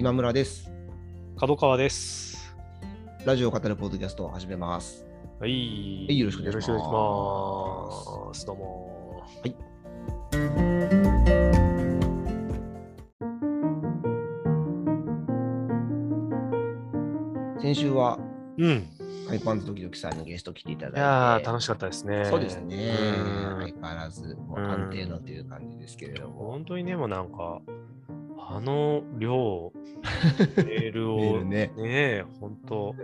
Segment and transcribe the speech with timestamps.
[0.00, 0.72] 今村です。
[1.36, 2.56] 角川です。
[3.26, 5.04] ラジオを語るポッドキャストを始めます。
[5.38, 5.50] はい。
[5.50, 5.56] は
[6.10, 8.46] いよろしくお願いしますよろしくお願いします。
[8.46, 9.22] どうも。
[17.60, 18.18] 先週は、
[18.56, 18.86] うん。
[19.28, 22.24] ハイパンズドキドキさんにゲスト来ていただいいて、やー、楽しかったですね。
[22.24, 22.94] そうですね。
[23.18, 26.52] うん相変わらず、もう安定のという感じですけれども。
[26.52, 27.60] 本当にでもなんか、
[28.52, 29.72] あの量、
[30.56, 31.72] メールを、ね。
[31.78, 32.96] え、本当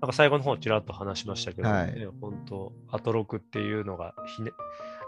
[0.00, 1.94] なんか最後の方ちらっと話しましたけど、はい。
[1.94, 4.50] ね、本当アトロクっていうのがひね、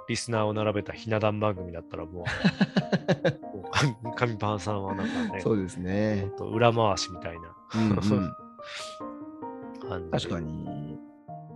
[0.09, 2.25] リスナーを並べたひな壇番組だったらもう、
[4.15, 6.31] 神パンさんはなんかね、そうですね。
[6.39, 7.55] 裏回しみたいな。
[7.75, 8.33] うんうん。
[9.89, 10.11] 感じで。
[10.11, 10.88] 確かに、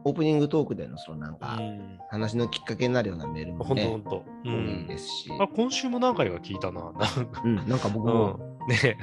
[0.05, 1.99] オープニングトークでのそのなんか、うん。
[2.11, 4.25] 話のきっかけになるようなメールもほんとほねん、と。
[4.45, 6.83] う多いんですし、あ今週も何回か聞いたな。
[6.83, 6.93] なん
[7.27, 8.97] かうん、なんか僕も、うん、ねえ。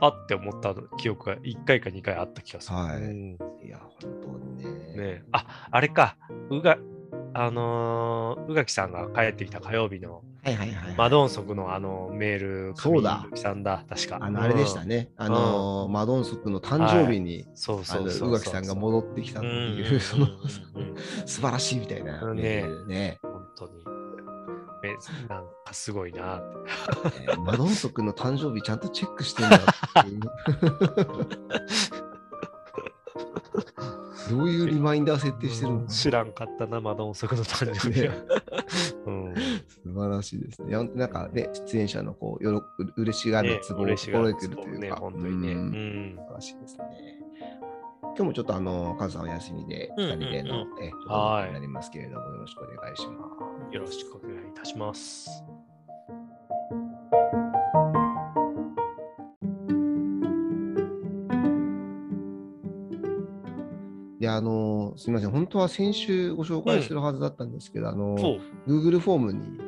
[0.00, 2.76] あって思った記憶が1回か2回あった気がする。
[2.76, 4.64] はいうんいや、本当にね。
[4.64, 6.16] ねえあ、あれか。
[6.50, 6.78] うが、
[7.34, 10.94] あのー宇垣さんが帰ってきた火曜日のはいはいはい、はい。
[10.96, 14.18] マドンソクのあのメール、そうださんだ、確か。
[14.20, 14.86] あの、あれでしたね。
[14.86, 15.10] ね。
[15.16, 18.30] あのー、マドンソクの誕生日に、そうそうそう。
[18.30, 20.28] 宇垣さんが戻ってきたっていう、うんその
[21.26, 23.18] 素晴らしいみたいなうんメールね。
[23.22, 23.72] 本当に。
[24.82, 24.90] め
[25.28, 26.46] なんかすごいなって。
[27.28, 29.60] えーマドンソクの誕生日ちゃんとチェックしてんだっ
[30.04, 30.20] ていう。
[34.30, 38.14] どういうリマインダー設定してるの知らんかったな、マドンソクの誕生日は。
[39.86, 40.70] うん素晴らしいですね。
[40.70, 42.64] いやなんかね、出演者のこうよろう
[42.96, 45.52] 嬉しがるねツボを心得てるというね、か、本当にね。
[45.54, 45.66] ううん
[46.14, 46.84] ん素晴らしいですね。
[48.02, 53.28] 今日もちょっとあの、カズさんお休みで、うん2人での、うんえちょっとはいになりますけれども、よろしくお願いしま
[53.70, 53.74] す。
[53.74, 55.44] よろしくお願いいたします。
[64.18, 68.40] で、あの、すみません、本当は先週ご紹介するはずだったんですけど、あの、そう。
[68.66, 69.65] Google フォームにお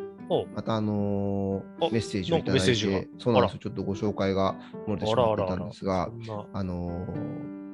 [0.55, 2.75] またあのあメッセージをいただいて、
[3.19, 4.57] そうなんですよ、ちょっとご紹介が
[4.87, 7.07] 漏れてしまってたんですが、そんなあの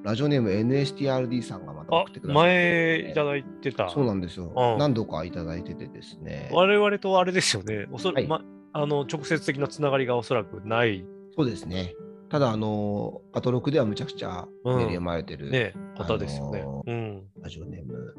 [0.04, 3.88] ラジオネーム NSTRD さんがまたあ送ってくださって、前いただいてた。
[3.88, 4.78] そうなんですよ、うん。
[4.78, 7.87] 何度かいただいててですね、我々とあれですよね。
[7.91, 8.26] おそらはい。
[8.26, 11.04] ま、あの直接的なつながりがおそらくない、
[11.37, 11.94] そうですね、
[12.28, 14.76] ただ、あのアトロクではむちゃくちゃメうん。
[14.76, 16.64] ール読まれてる、ね、方ですよね。
[16.87, 17.22] うん。
[17.41, 18.14] ラジオネーム、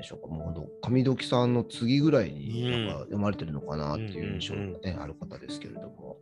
[0.00, 6.16] でしょうか、もう本当、上時さんの次ぐらいにうんなんか読まれてるのかなっていう印象が、ねある方ですけれども、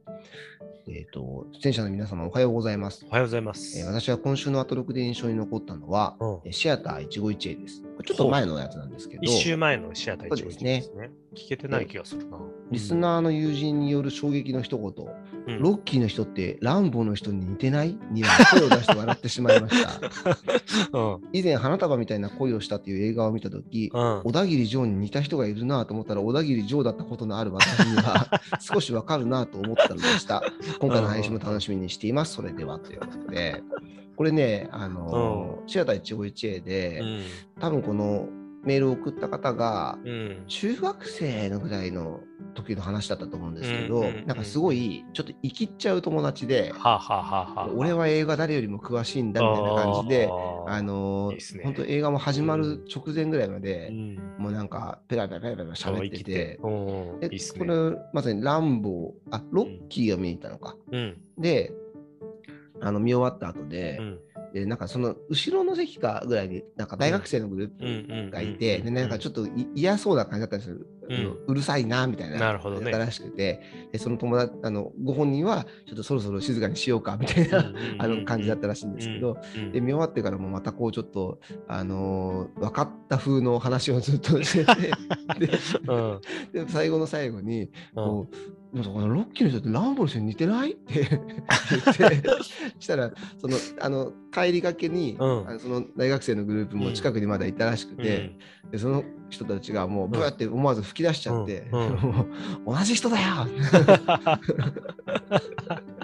[0.88, 3.06] えっ、と、出演者の皆様おはようございます。
[3.08, 3.78] おはようございます。
[3.78, 7.82] えー私は今週のアトロクで印象に残ったのは、うんえーシアター一期一会です。
[8.04, 11.10] ちょっと前のやつなんですけど、一週前のシアター一そうです期ですね。
[11.34, 12.38] 聞けてない気がするな。
[12.70, 15.28] リスナーの友人による衝撃の一言、うん
[15.60, 19.98] ロッキーの人ってランボーの人に似てないには声を出して笑ってしまいました。
[20.92, 21.20] うん。
[21.32, 24.22] 以前、花束みたいな恋をしたという映画を見たとき、うん。
[24.24, 28.28] 小田切城に似た人がいるなと思ったら、小田切城だったことのある私には
[28.60, 30.42] 少しわかるなと思ったのでした。
[30.80, 32.34] 今回の配信も楽しみにしています。
[32.34, 33.62] それではということで、
[34.16, 37.22] これね、あのシアター一期一会で、うん。
[37.58, 38.28] 多分この
[38.68, 40.44] メールを送った方が、うん。
[40.46, 42.20] 中学生のぐらいの
[42.54, 50.28] 時の話だったと思うんですけど、うんうんうんなんかすごい、ちょっと生きっちゃう友達で、はあ、はあはあはあ、俺は映画誰よりも詳しいんだみたいな感じで、
[50.66, 54.16] あのいいっすね本当映画も始まる直前ぐらいまでう、ん。
[54.38, 57.20] もうなんかペラペラペラペラ喋ってて、うん。
[57.20, 57.38] でね。
[57.58, 60.76] これまさにランボー、あ、ロッキーが見に行ったのか。
[60.92, 61.16] うん。
[61.38, 61.72] で、
[62.80, 64.18] あの見終わった後うで、ん。
[64.52, 70.76] でなんかその後ろの席かぐらいに、なんか大学生のグループがいて、でなんかちょっとい嫌そうな感じだったんですよ。
[71.10, 71.38] うん。
[71.46, 72.38] うるさいなみたいな。
[72.38, 72.84] なるほどね。
[72.84, 73.60] だったらしくて、
[73.92, 79.38] でその友達、あのご本人はちょっとそろそろ静かにしようかみたいな、 あの感じだったらしいんですけど、
[79.72, 84.90] 見終わってからもまたこうちょっと、あのー分かった風の話をずっとしてて。
[85.46, 85.50] で
[85.86, 86.20] うん。
[86.52, 87.68] で最後の最後に、うん。
[87.94, 88.34] こう
[88.74, 90.72] のロッキーの人ってランボーの人に似てない？
[90.72, 91.10] って言っ
[92.20, 92.28] て
[92.78, 95.48] したらそのあの帰りがけに、うん。
[95.48, 98.36] あのその大学生のグループも近くにまだいたらしくて、
[98.70, 102.30] でその人たちがもうブーって思わず吹き出しちゃって、うん。
[102.66, 103.46] 同じ人だよ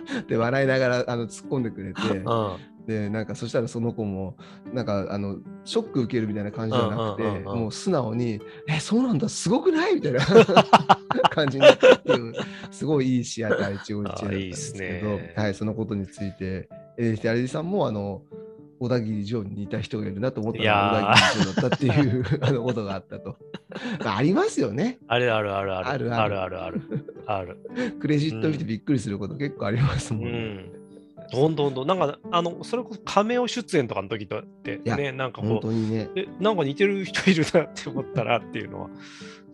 [0.20, 2.00] って笑いながらあの突っ込んでくれて。
[2.18, 2.56] うん。
[2.86, 4.36] でなんかそしたらその子も
[4.72, 10.20] なんかあのショック受けるみたいな感じじゃなくて、もう素直に「えそうなんだすごくない?」みたいな
[11.30, 12.34] 感じになっていう
[12.70, 16.68] すごいいいシアター一期一会だったんですけどあいいっすねはい、そのことについて
[16.98, 18.22] NHT アレジさんもあの
[18.80, 23.36] 小田切城に似た人がいるなと思ったら小田切城だったっていう あのことがあったと。
[24.04, 24.98] まあありますよね。
[25.08, 25.88] あるあるあるある。
[25.88, 26.80] あるあるあるある
[27.26, 27.58] ある。
[28.00, 30.38] クレジット見てびっくりすること結構ありますうもんね。
[30.38, 30.72] ん。
[31.32, 36.10] どんどんどん、なんか、あの、それこそ亀尾出演とかの時とってね、なんか本こ当にね。
[36.14, 38.90] う、え、なんか似てる人いるなって思ったらっていうのは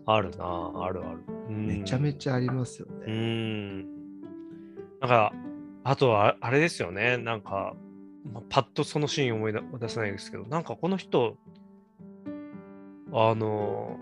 [0.05, 1.19] あるな、あるある。
[1.49, 3.13] うんめちゃめちゃありますようね。
[3.13, 3.79] ん。
[3.81, 5.33] なんか、
[5.83, 7.73] あとは、あれですよね、なんか、
[8.25, 11.37] まあ、パッとそのシーン思い出せないですけど、なんかこの人、
[13.13, 13.97] あの、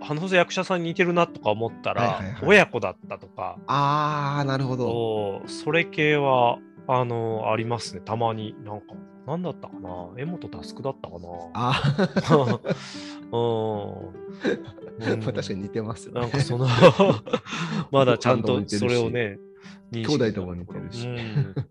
[0.00, 5.42] あの役者さんに似てるなとか思ったら、はいはいはい親子だったとか、ああ、なるほど。
[5.46, 8.54] それ系は、あの、ありますね、たまに。
[8.64, 8.94] なんか、
[9.26, 10.10] なんだったかな？
[10.18, 11.28] 江本佑だったかな？
[11.54, 11.82] あ
[13.32, 14.14] うん。
[15.00, 16.20] あ、まあ確かに似てますよね。
[16.20, 16.66] なんかその、
[17.90, 19.38] まだちゃんとそれをね、
[20.02, 21.54] 兄弟とも似てるしうん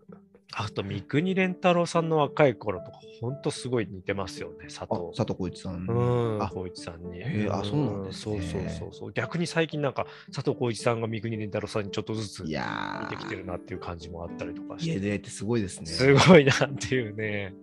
[0.56, 5.16] あと、三國連太郎さんの若い頃とか、ほんとすごい似てますよね、佐あ藤。
[5.16, 5.86] 佐藤浩市さん。
[5.88, 7.18] うん、あ光一さんに。
[7.18, 9.12] へえあそうなんですねそうそうそうそう。
[9.12, 14.92] 逆に最近なんか、佐藤浩市さんが三國連太郎さんにちょっとずつい似やてきてるなっていう感じもあったりとかー、して。
[14.92, 15.86] 家出ってすごいですね。
[15.86, 17.54] すごいなっていうね。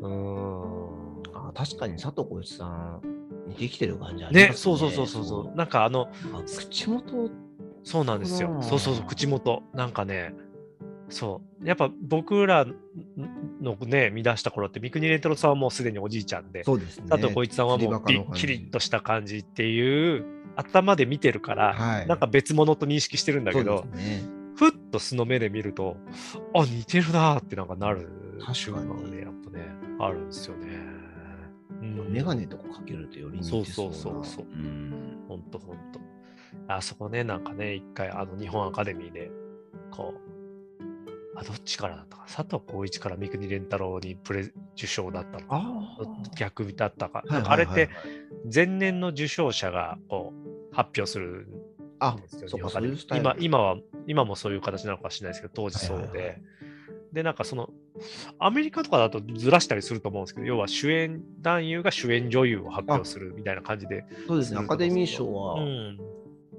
[0.00, 1.22] うん。
[1.34, 3.00] あ確かに佐藤浩市さん、
[3.46, 4.48] 似てきてる感じありますね。
[4.48, 5.56] ね、そうそうそうそうそう。
[5.56, 7.30] なんかあの、あ口元、
[7.84, 8.58] そうなんですよ。
[8.62, 9.62] そうそうそう口元。
[9.72, 10.34] なんかね、
[11.08, 11.66] そう。
[11.66, 12.66] やっぱ僕ら
[13.60, 17.04] のね、見出した頃って、三國連太郎さんはもうすでにおじいちゃんで、そうですね。
[17.08, 20.24] 佐藤浩市さんはもうびっきりとした感じっていう、
[20.56, 24.22] 頭で見てるから、はいなんか別物と認識してるんだけど、ね。
[24.56, 25.96] ふっと素の目で見ると、
[26.54, 28.08] あ、似てるなーってなんかなる
[28.38, 29.66] 確かに瞬間がね、やっぱね、
[30.00, 30.68] あるんですよね。
[31.82, 36.00] うんメガネとかかけるとより似てそうそうなそうそうそううんほんとほんと。
[36.68, 39.30] あそこね、なんかね、一回、あの、日本アカデミーで、
[39.90, 45.62] こう、あ、どっちからだったか、佐藤浩市から三國連太郎にプレ受賞だったのか、
[46.36, 50.34] 逆だったか、はいなんかあれってはいはいはい前年の受賞者がこ
[50.70, 51.46] う発表する
[51.98, 52.48] あんですよ。
[53.14, 56.42] 今今は、今もそういう形なのかもしれないですけど、当時そうで、はいはいはい
[57.14, 57.70] で、なんかその、
[58.40, 64.04] アメリカとかだとずらしたりすると思うんですけど、要は主演男優が主演女優を発表するみたいな感じで。
[64.26, 65.96] そうですね、アカデミー賞うは、ん、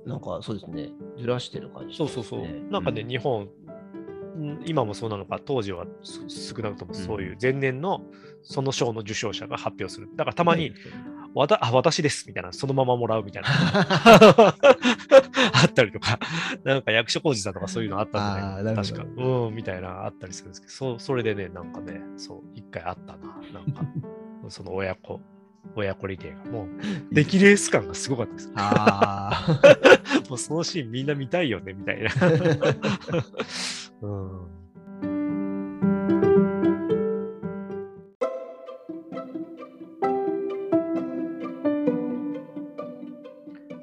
[0.05, 2.41] なんかそうですね、ずらしてる感じ、そうそうそう。
[2.71, 3.49] なんかね、う日本、ん
[4.65, 8.01] 今もそうなのか、当時はす少なくともそういう前年の
[8.43, 10.09] その賞の受賞者が発表する。
[10.15, 10.73] だからたまに、
[11.33, 13.49] わたあ私ですみたいな、そのままもらうみたいな。
[15.53, 16.19] あったりとか、
[16.63, 18.53] なんか役所広司さんとかそういうのあったんじゃない？
[18.55, 19.23] あーなるほどか確か。
[19.47, 23.39] うん、みたいなあったりするんですけど、そそれでね、なんかね、そう、一回あったな。
[23.53, 23.83] なんか、
[24.49, 25.19] その親子、
[25.75, 26.51] 親子リレーが。
[26.51, 26.67] もう、
[27.11, 28.51] 出来レース感がすごかったです。
[28.55, 29.59] あ
[30.29, 32.09] もうそのシーンみんな見たいよね、みたいな。
[34.01, 34.55] うん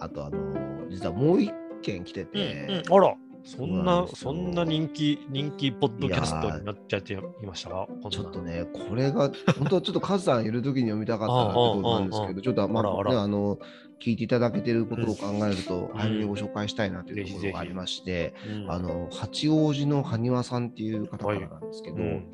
[0.02, 1.52] あと、あの、実はもう一
[1.82, 7.16] 件来てて、うんうん、あら、そんなそんな人気、人気ポッドキャストになっちゃってい
[7.46, 7.70] ました？
[7.70, 13.10] かちょっとね、これが、本当はちょっとカズさんいる時に読みたかったなってことなんですけど、 ちょっと、まあ、あらあら。
[13.12, 13.58] ね、あの、
[14.00, 18.34] 聞いていただけてることを考えると、ん早めにご紹介したいなというところがありまして、
[18.64, 18.70] うん。
[18.70, 22.26] あの、八王子の埴輪さんっていう方からなんですけど、うん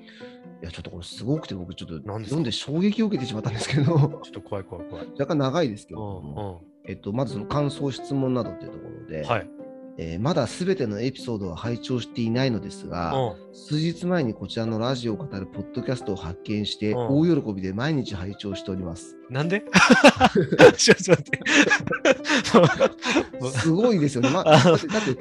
[0.60, 5.06] いや、ちょっとこれすごくて、僕ちょっと読んで衝撃を受けてしまったんですけど、ちょっと怖い怖い怖い。
[5.18, 9.24] 若干長いですけうどえっと、まずその感想、質問などっていうところで。
[10.00, 19.16] えーまだすべてのエピソードは拝聴していないのですが、うん数日前にこちらのラジオを語るポッドキャストを発見して、うん大喜びで毎日拝聴しております。
[19.28, 19.64] なんで？
[20.78, 21.40] ちょっと待って。
[23.58, 24.30] すごいですよね。
[24.30, 25.18] ま、だって、だって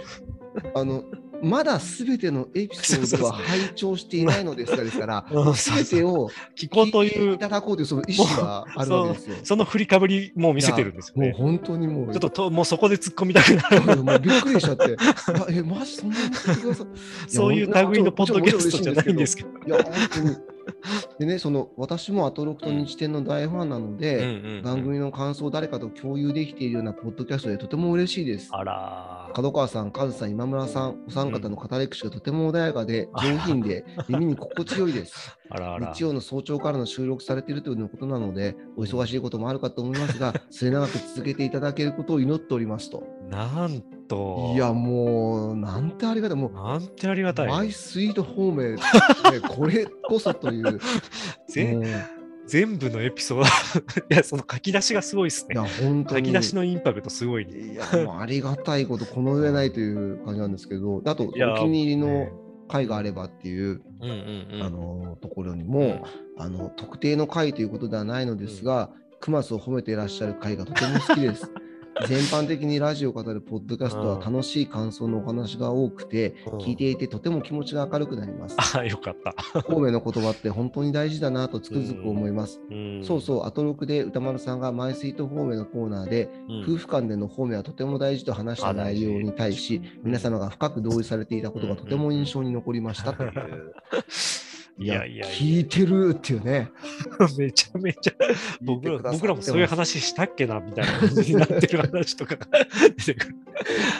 [0.75, 1.03] あの、
[1.41, 9.35] まだすべてのエピソードは拝聴していないのですが、ですから、 うんすべてを聞こうといういただこうというその意思があるわけですよ。
[9.43, 11.29] その振りかぶりもう見せてるんですよね。
[11.31, 14.03] もう本当にもう、ちょっとともうそこで突っ込みたくなる。
[14.03, 16.33] もうびっくりしちゃって、あえ、マジそんなに。
[17.27, 19.49] そういう類のポッドキャストじゃないんですけど。
[19.65, 20.37] いや、本当に。
[21.19, 28.49] でね、その私もアトロクと日天の大ファンなので、うんうん番組の感想を誰かと共有できているようなポッドキャストでとても嬉しいです。
[28.51, 29.33] あらー。
[29.33, 35.37] 角川さん、カズさん、今村さん、お三方の語り口がとても穏やかで、う ん上品で、耳に心地よいです。
[35.49, 35.93] あらあら。
[35.93, 43.03] 日曜の早朝からの収録されているということなので、お忙しいこともあるかと思いますが、末永く続けていただけることを祈っておりますと。
[43.29, 44.53] なんと。
[44.55, 46.37] いや、もう、なんてありがたい。
[46.37, 47.47] もうなんてありがたい。
[47.47, 48.79] マイスイートホームへ、ね、
[49.49, 50.66] これこそという。
[52.47, 53.43] 全部のエピソード。
[54.09, 56.27] いや、その書き出しがすごいですねや。、本当に。
[56.27, 57.73] 書き出しのインパクトすごいね。
[57.73, 62.31] いや、もうありがたいこと、この上ないという感じなんですけど、 あと、お気に入りのね
[62.69, 64.61] 会があればっていう、うんうんうん。
[64.61, 66.05] あのところにも、
[66.37, 71.49] あの特定の会ということではないのですが、熊須を褒めていらっしゃる会がとても好きです。
[72.05, 78.57] 全般的にラジオを語るポッドキャストは楽しい感想のお話が多くて、うん聞いていてとても気持ちが明るくなります。
[78.77, 79.33] あ、よかった。
[79.63, 82.59] 神戸の言葉って本当に大事だなとつくづく思います。
[82.69, 93.33] うんそうそう、アトロクで歌丸さんがマイスイート方面のコーナーで、うん夫婦間での方面はとても大事と話した内容に対し、皆様が深く同意されていたことがとても印象に残りましたという。
[94.79, 96.71] いやいや聞いてるっていうね。
[97.37, 98.13] めちゃめちゃ
[98.61, 102.47] 僕ら僕らもそういう話したっけなみたいな感じになってる話とかが
[102.95, 103.35] 出てくる。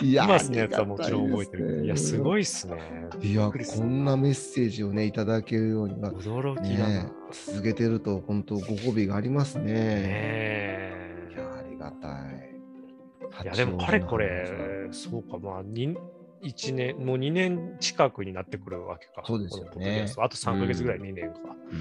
[0.03, 1.86] いや今すのやつはもちろん覚えてる。
[1.86, 2.77] いや、すいごいっすね。
[3.22, 6.88] いや、こんなメッセージをね、いただけるようには、驚きだな。
[6.88, 9.63] ねね、続けてると、本当ご褒美がありますね。
[9.67, 13.43] えいや、ありがたい。
[13.43, 15.98] いや、でもかれこれ、そうか、まあ、に
[16.44, 19.24] 1年、もう2年近くになってくるわけか。
[19.25, 21.39] そうですよねあと3ヶ月ぐらい2年か。
[21.72, 21.75] う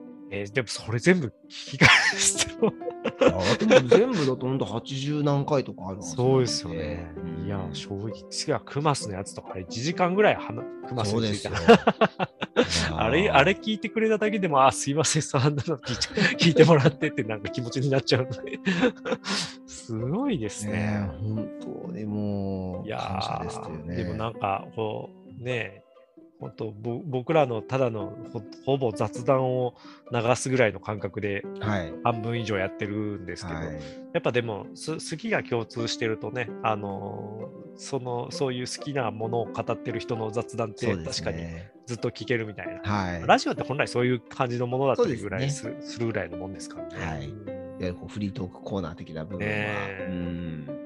[0.00, 0.03] ん
[0.34, 1.88] えーでもそれ全部聞き返
[3.88, 7.12] 全部だと本当80何回とかあるはずなんそうですよね。
[7.16, 11.66] うんいや、正直、次はクマスのやつとか1時間ぐらいはなクマスについてそう
[12.56, 12.98] ですよ。
[12.98, 15.56] あれ、あれ聞いてくれただけでも、あ、すいません、そんなの
[16.38, 18.58] 聞いてもらってってなんか気持ちになっちゃうので。
[19.66, 21.10] すごいですねね。
[21.20, 23.42] 本当にもういや
[23.84, 23.96] ね。
[23.96, 25.83] でもなんか、こう、ね
[26.40, 29.74] 本当ぼ僕らのただのほほぼ雑談を
[30.12, 31.92] 流すぐらいの感覚ではい。
[32.02, 33.66] 半分以上やってるんですけど、はい。
[34.12, 41.72] やっぱでもす好きが共通してるとね、あのーそのそういう好きなものを語ってる人の雑談って確かにね。
[41.86, 42.80] ずっと聞けるみたいな。
[42.82, 43.26] はい。
[43.26, 47.04] ラジオって本来そういう感じのものだったりぐらいす,、そうするぐらいのもんですからね。
[47.04, 49.44] はいうんいわゆるこうフリートークコーナー的な部分は。
[49.44, 50.83] ねえうん。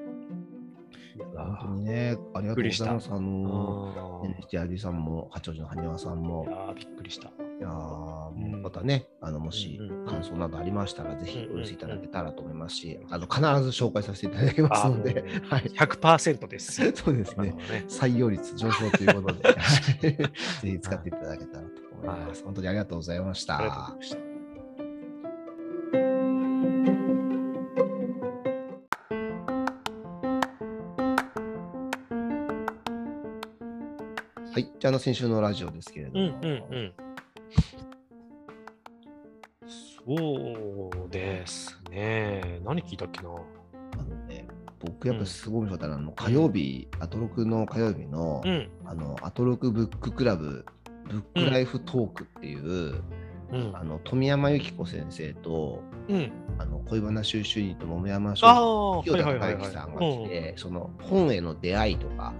[1.45, 3.09] 本当にね、ありがとうございます。
[3.11, 6.45] あうの、ん NHT さんも、八王子の羽生さんも。
[6.47, 7.27] い、やーびっくりした。
[7.27, 7.67] いや
[8.61, 9.77] またね、あのもし
[10.07, 16.79] 感想などありましたら、ぜひお寄せいただけたらと思いますし、あの必ず紹介させていただきますので、あ はい、100%です。
[16.95, 17.53] そうですね。
[17.89, 19.55] 採用率上昇ということで、 はい。
[20.01, 20.31] ぜ
[20.61, 21.69] ひ使っていただけたらと
[22.01, 22.43] 思います。
[22.45, 23.93] 本当にありがとうございました。
[34.59, 36.93] はい、じゃああの先週のラジオですけれども、うんうんうん。
[40.05, 42.59] そうですね。
[42.65, 43.29] 何聞いたっけな？
[43.29, 43.33] あ
[44.03, 44.45] のね、
[44.81, 48.69] 僕やっぱすごい面白かったのは、あの火曜日、アトロクの火曜日の、うん。
[48.83, 50.65] あのアトロクブッククラブ、
[51.09, 53.01] ブックライフトークっていう、
[53.51, 56.33] うんあの富山由紀子先生と、うん。
[56.57, 62.33] あの恋バナ収集人と桃山あ商あ、清田はいはいはいはい孝之さんが来て、その本への出会いとか、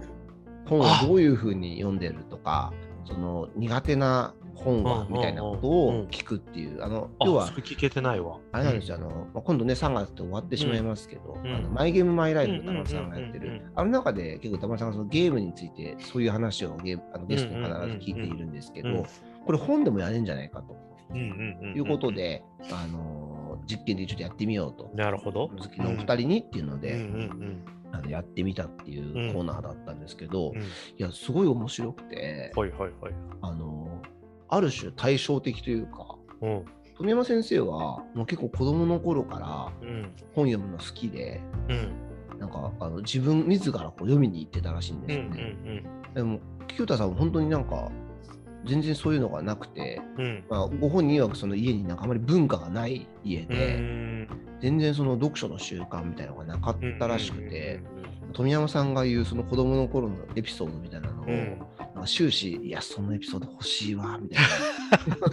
[0.70, 2.72] 本をどういうふうに読んでるとか、
[3.04, 8.38] その苦手な本はうんみたいなことを聞くっていう、あのあ要は聞けてないわ。
[8.52, 11.52] あれなんですよ、あのまあ、今度ね、3月で終わってしまいますけど、うん。
[11.52, 19.04] あのマイゲームマイライフ歌丸さんがやってる、あの中で結構歌丸さんがそのゲームについてそういう話をゲーあのゲストに必ず聞いているんですけど、
[19.46, 20.76] これ本でもやれんじゃないかと。
[21.12, 22.12] いうこと。
[22.12, 24.90] で、あの実験でちょっとやってみようと。
[24.94, 25.48] なるほど。
[25.48, 30.56] 好きのお二人にっていうので、んあのやってみたっていうコーナーだったんですけど、うん。
[30.56, 30.66] うんい
[30.98, 33.14] や、すごい面白くて、はいはいはい。
[33.42, 34.00] あの
[34.48, 36.64] ある種対照的というか、うん。
[36.96, 39.38] 富山先生はもう結構子供の頃か
[39.80, 40.12] らうん。
[40.34, 42.38] 本読むの好きで、うん。
[42.38, 45.56] なんかあの自分自らこう読みに行ってたらしいんうんですよね。
[45.66, 45.70] う
[46.12, 47.88] んでも、清田さんは本当になんか
[48.66, 50.24] 全然そういうのがなくて、うん。
[50.24, 50.44] うん。
[50.48, 54.28] まあ、ご本人はその家になんかあまり文化がない家うで、ん
[54.60, 57.80] 全然その読書の習慣みたいなのがなかったらしくて、
[58.32, 61.58] 富山さんが言うその子供の頃のエピソードみたいなのを、うん。
[61.78, 64.38] なんか終始、いや、そのエピソード欲しいわ、みたい
[65.08, 65.16] な。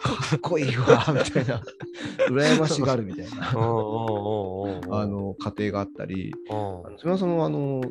[0.00, 1.62] かっこいいわ、みたいな。
[2.28, 4.80] 羨ましがるみたいな、うんうんう。
[4.80, 7.82] んうんあの、過程があったり、富山さんもあの、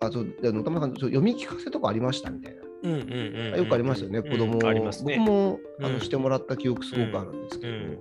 [0.00, 2.62] あそうあの田村さん読み聞かせとかありましたみたいな。
[2.80, 4.30] うんうんうんうんよくありますよね、うん。
[4.30, 4.68] 子供。
[4.68, 5.16] ありますね。
[5.18, 6.00] 僕もあの、うん。
[6.00, 7.98] してもらった記憶すごくあるんですけど、うん。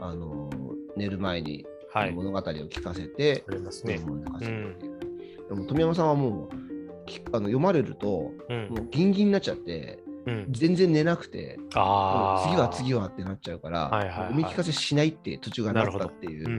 [0.00, 0.50] あの
[0.98, 2.12] 寝る前にはい。
[2.12, 3.96] 物語を聞かせて、あります子ね。
[3.96, 5.48] う。
[5.48, 10.46] でも富山さんはもうきあの読まれると、うんもうギンギンになっちゃって、うん。
[10.50, 11.58] 全然寝なくて。
[11.70, 16.46] 次は次はってなっちゃうから、はいはいはい読み聞かせしないって途中がなったっていう。
[16.46, 16.52] うん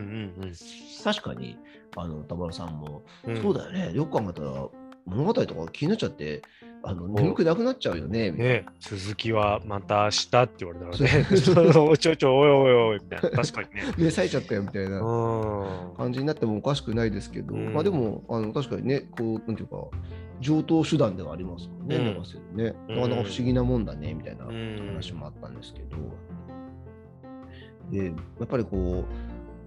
[0.43, 0.53] うん
[1.03, 1.57] 確かに、
[1.95, 3.41] あの田村さんも、うん。
[3.41, 4.67] そうだよね、よく考えたら、
[5.09, 6.41] 物語とか気になっちゃって、
[6.81, 8.31] あの眠くなくなっちゃうよね。
[8.31, 11.25] ね続きはまた明日って言われたらね。
[11.77, 13.29] おいちょいちょいおいおいおいみたいな。
[13.31, 13.81] 確かにね。
[13.97, 15.95] 目冴えちゃったよみたいなうん。
[15.95, 19.87] 感じになってもおかしくないですけど、うんまあでも、あの確かにね、こう、なんていうか、
[20.39, 22.75] 上等手段ではありますもんね、うんね。
[22.87, 25.97] うんなかなか不思議なもんだね、みたいなうん話もあったんですけど。
[27.91, 28.11] で、や
[28.43, 29.03] っぱりこ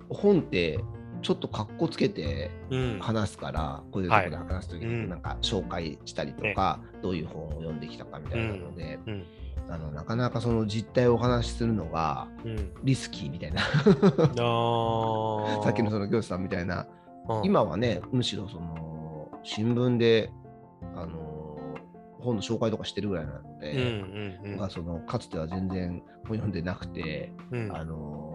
[0.08, 0.78] う、本って
[1.23, 2.99] ちょっとかっこつけてうん。
[3.00, 5.02] 話すから、こういうところで話すときうん。
[5.05, 9.25] になんか紹介したりとか、どういう本を読んできたかみたいなので、うん。
[9.69, 12.73] あのなかなかその実態をお話しするのがうん。
[12.83, 13.61] リスキーみたいな、
[15.62, 16.87] さっきのその行司さんみたいな、
[17.29, 17.45] うん。
[17.45, 20.31] 今はね、むしろその新聞で、
[20.95, 21.57] あの
[22.21, 23.81] 本の紹介とかしてるぐらいなのうんで、うん
[24.45, 24.52] うん。
[24.52, 27.76] 僕はそのかつては全然本読んでなくて、うん。
[27.76, 28.32] あの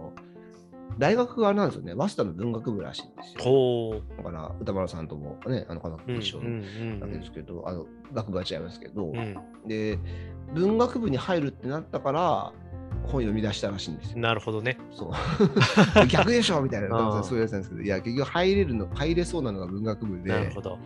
[0.98, 4.02] 大学があれなんですよね、早稲田の文学部らしいんですよ。
[4.16, 9.36] だから歌丸さんともね、あの科学部一緒なんですけど、あの学部は違いますけど、うん。
[9.66, 9.98] で、
[10.54, 12.52] 文学部に入るってなったから、
[13.08, 14.18] 本読み出したらしいんですよ。
[14.18, 14.78] なるほどね。
[14.92, 20.78] そう逆でしょみたいな、うんそういうやつなんですけど、いや、結局入れるの、入れそうなのが文学部でなるほ、ど。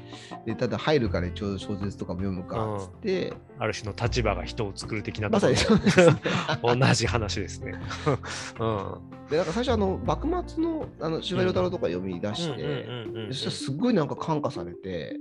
[0.46, 6.16] でただ入るから一応小説とかも読むかっつって、ある種の立場が人を作る的なまさにそうですね。
[6.62, 7.74] 同じ話ですね。
[8.58, 9.28] うん。
[9.30, 15.16] で、なんか最初、あの幕末のあの司馬遼太郎とか読み出して、うんうんうんうんそしたらすっごいなんか感化されて。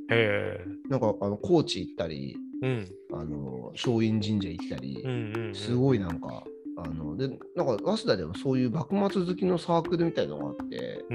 [0.90, 2.88] なんかあの高知行ったり、うん。
[3.14, 5.56] あの松陰神社行ったり、うんうんうん。
[5.56, 6.44] すごいなんか、
[6.84, 11.06] あのでなんか早稲田でもそういう幕末好きのサークルみたいなのがあって。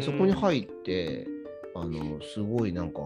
[0.00, 1.26] そこに入って、
[1.74, 3.00] あのすごいなんか、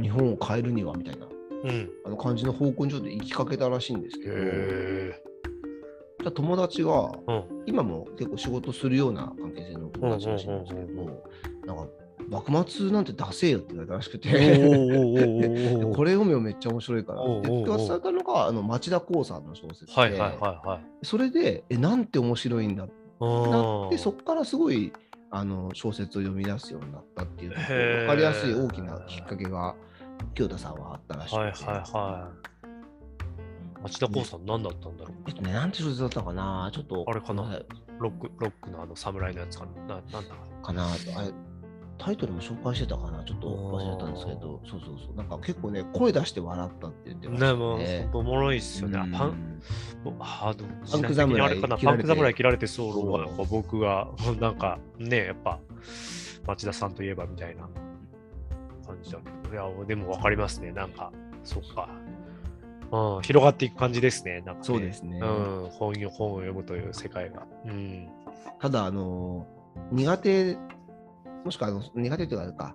[0.00, 1.26] 日本を変えるにはみたいな
[1.64, 1.90] うん。
[2.04, 4.28] あの感じの方向にちょっと行きかけたらしいんですけ
[6.24, 7.32] ど、友達が、え。
[7.32, 7.62] うん。
[7.66, 11.12] 今も結構仕事するような関係性の友達らしいんですけうんうんうんど、
[11.66, 11.92] なんか、
[12.28, 14.28] 幕末なんて出せよって言われたらしくおて、
[15.94, 17.22] これ読めよめっちゃ面白いから。
[17.22, 20.26] って言って渡されたのがあの町田光さんの小説で、はいはいは
[20.64, 21.06] いはい。
[21.06, 24.92] それで、え、なんて面白いんだってなって、そこからすごい
[25.30, 29.74] あの小説を読み出すようになったっていう、分かりやすい大きなきっかけが、
[30.34, 31.54] 清田さんはあったらしくて、はいはい
[31.92, 33.82] はい。
[33.82, 35.16] 町田光さん何だったんだろう？
[35.28, 37.42] えっとね、なんて小説だったかな、ちょっと、あれかな？
[37.42, 37.66] はい。
[37.98, 39.96] ロック、ロックのあの侍のやつかな？
[39.96, 40.34] ななんだ？
[40.62, 40.86] かな？
[40.86, 40.92] あ
[41.22, 41.32] れ
[41.98, 48.98] タイトルも紹介してたかなちょっと忘れたんですけど、そうそうそう、なんか結構ね、声出して笑ったって言ってましたね、もう、おもろいっすよね。
[48.98, 49.12] あうん。
[49.12, 49.62] パン、
[50.20, 54.08] あでもパンク侍あれかな、切られてパンク侍切られてそうそうなんか僕が、
[54.40, 55.58] なんかね、やっぱ、
[56.46, 57.68] 町田さんといえばみたいな
[58.86, 61.12] 感じだけど、いや、でもわかりますね、なんか、
[61.44, 61.88] そっか。
[62.92, 64.58] うん、広がっていく感じですね、なんか、ね。
[64.62, 65.18] そうですね。
[65.20, 65.24] う
[65.66, 67.46] ん、本よ本を読むという世界が。
[67.64, 68.08] うん。
[68.60, 69.46] ただ、あの
[69.90, 70.56] 苦手、
[71.46, 72.74] もしくはあの苦手というか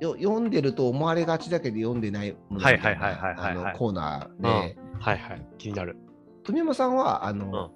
[0.00, 5.96] よ読んでると思われがちだけど読んでないものみたいなはいはいはいはいはいはいあのコーナーで、はいはい、気になる。
[6.44, 7.72] 富山さんはあの、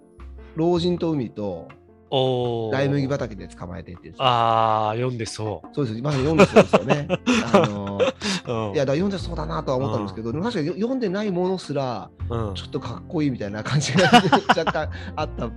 [0.56, 1.68] 老人と海と
[2.10, 2.72] おー。
[2.72, 7.08] 大麦畑で捕まえてってああ、読んでそそうです、まさに読んでそうですよね。
[7.52, 7.98] あの
[8.46, 8.68] う。
[8.68, 14.04] うん、いや、だ読んでそうだなとは思ったんですけど、確かに読んでないものすら、うん、ちょっとかっこいいみたいな感じが
[14.56, 15.46] 若干あった。
[15.46, 15.52] うん、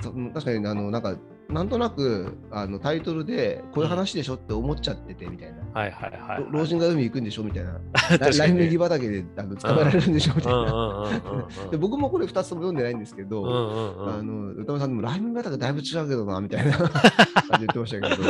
[0.00, 1.16] そ確かに、あの、なんか、
[1.48, 5.62] なんとなくあのタイトルで、こういう話でしょって思っちゃっててみたいな。
[5.72, 7.80] はいはいはい、ろ老人が海行くんでしょみたいな。
[8.18, 11.70] ライ麦畑であの捕まえられるんでしょみたいな。
[11.70, 18.22] で僕もこれ2つとも読んでないんですけど、うんうんうんあの歌丸さんでもライ麦畑だいぶ違うけどなみたいな 感じで言ってましたけ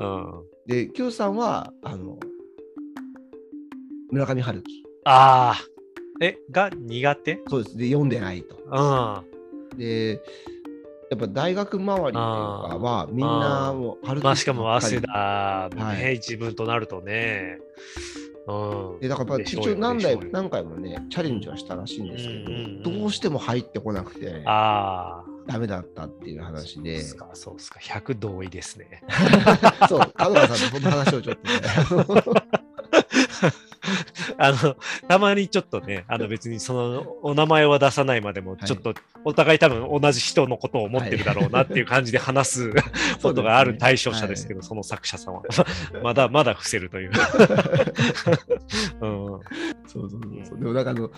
[0.00, 0.14] ど。
[0.40, 2.18] うんで、清さんは、あの、
[4.10, 4.84] 村上春樹。
[5.06, 5.60] ああ、
[6.20, 7.40] え、が苦手？
[7.48, 7.76] そうです。
[7.78, 9.24] で、読んでないと。
[9.72, 9.78] うん。
[9.78, 10.20] で、
[11.10, 12.20] やっぱ大学周りっていうか
[12.80, 15.70] は、みんなもう春樹まあしかも早稲は
[16.10, 17.58] い一文となるとね。
[18.46, 19.00] うん。
[19.00, 25.38] りで、だからやっぱ一応何台何回もね、チャレンジはしたらしいんですけうんうんうんど、どうしても入ってこなくて、ああ。
[25.48, 27.80] ダメだったっていう話でそうっ、すか、そうっすか。
[27.80, 29.02] 100同意ですね。
[29.88, 32.22] そう、門川さんとその話をちょっとね、
[34.38, 34.76] あの、
[35.08, 38.64] たまにちょっとね、あの別にそのお名前は出さないまでも、はい。
[38.64, 42.72] ちょっとお互い多分同じ人のことを思ってるだろうなっていう感じで話す
[43.20, 45.42] ことがある対象者ですけど、その作者さんは。
[46.02, 47.10] まだまだ伏せるという。
[49.02, 49.26] うん。
[49.34, 49.40] うん
[49.86, 50.32] そうそうそう。
[50.44, 50.58] そう。
[50.58, 51.10] でもなんかあの、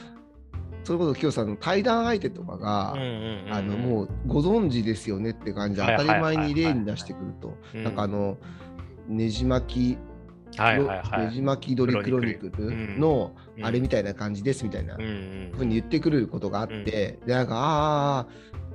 [0.85, 7.85] それこそ清さんの対談相手とかが、あのもうご存知ですよねって感じではい当たり前に例に出してくると、うん。
[7.85, 8.39] なんかあの、
[9.09, 9.99] ねじ巻き、
[10.57, 11.27] はいはいはい。
[11.27, 13.65] ねじ巻きドリクロニクルのうん。
[13.65, 14.97] あれみたいな感じですみたいな。
[14.97, 16.85] ふうに言ってくることがあって、うん。
[16.85, 18.27] で、なんか、ああ、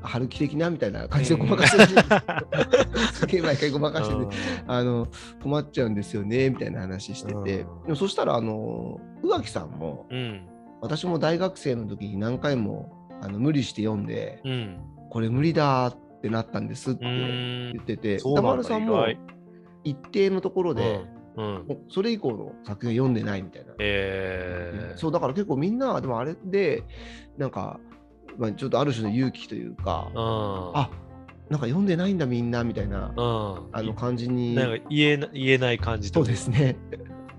[0.08, 1.86] 春樹的なみたいな感じでごまかせる。
[3.14, 4.36] すげえ毎回ごまかしてて、
[4.68, 5.08] あの、
[5.42, 7.44] 困っちゃうんですよね、みたいな話してて、うん。
[7.44, 10.48] でもそしたら、あの、宇垣さんも、うん。
[10.82, 14.78] 私も大学生の時に何回もあの無理して読んで、うん。
[15.10, 17.72] これ無理だってなったんですってうん。
[17.74, 19.06] 言ってて、歌丸さんも
[19.84, 21.02] 一定のところで、
[21.38, 21.78] うん。
[21.90, 23.74] それ以降の作品読んでないみたいな。
[23.80, 26.84] えー、そうだから結構みんなでもあれで
[27.38, 27.80] なんか、
[28.38, 30.78] まあ、ちょっとある種の勇気というか、うん。
[30.78, 30.90] あ
[31.50, 33.70] なんか読んでないんだみんなみたいな、うん。
[33.72, 36.78] あの感じになんか言えな言えない感じとそうですね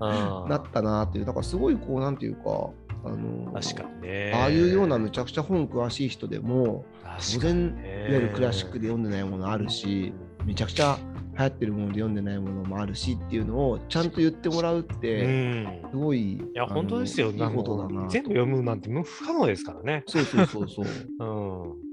[0.00, 0.10] うん
[0.48, 2.70] なったなっていうだからすごいこうなんていうか
[3.04, 4.32] あの確かにね。
[4.34, 6.84] ああいうようなむちゃくちゃ本詳しい人でも
[7.18, 10.12] 当然ねいわゆるクラシックで読んでないものあるし、
[10.44, 10.98] めちゃくちゃ
[11.38, 15.82] 流行ってるもので読んでないものもあるしっていうのをちゃんと言ってもらうっうて、ん。
[15.90, 17.30] すごい、いや、あの本当ですよ。
[17.30, 18.08] いいことだな。
[18.08, 20.02] 全部読むなんて無不可能ですからね。
[20.06, 20.86] そうそうそうそう。
[21.20, 21.24] う
[21.72, 21.86] ん。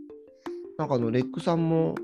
[0.78, 1.96] なんかあのレックさんも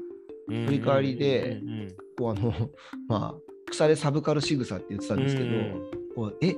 [0.47, 2.53] 振振り返りでうんうんこうあの
[3.07, 6.55] まあ腐れサブカル仕草って言ってたんですけど、うんこうえ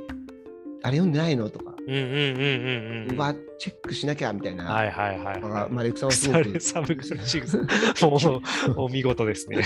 [0.83, 3.15] あれ読んでないのとか、うんうんうんうんうん。
[3.15, 5.71] うわチェックしなきゃみたいな、はいはいはいまあはい。
[5.71, 7.57] まあ、レックさんは すごくサブカルシグス。
[7.57, 9.61] もう、 お見事ですね。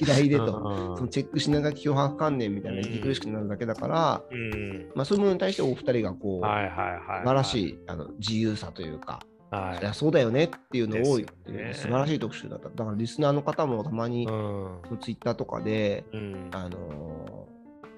[0.00, 0.44] 嫌いでと。
[0.44, 4.90] うんそのチェックしながら脅迫観念みたいな息苦しくなるだけだから、うん。
[4.94, 7.20] まあ、そういうものに対してお二人がこう、はいはいはい。
[7.20, 7.64] 素晴らしい。
[7.64, 9.20] いあの自由さというか、
[9.50, 12.68] はいいやそうだよねっていうのを、ね素晴らしい特集だった。
[12.68, 14.78] だからリスナーの方もたまに、うん。
[14.84, 16.50] そのツイッターとかで、うん。
[16.52, 17.48] あの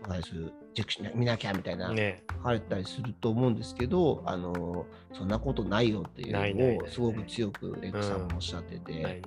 [0.04, 2.22] ー、チェックしな見なきゃみたいな、ね。
[2.30, 9.22] 書かれたりすると思うんですけど、あのーそんなことないよっていうのをすごく強くレックさんもおっしゃってて、ない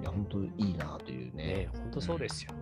[0.00, 1.46] や、本当にいいなというね。
[1.46, 2.52] ね、本当そうですよ。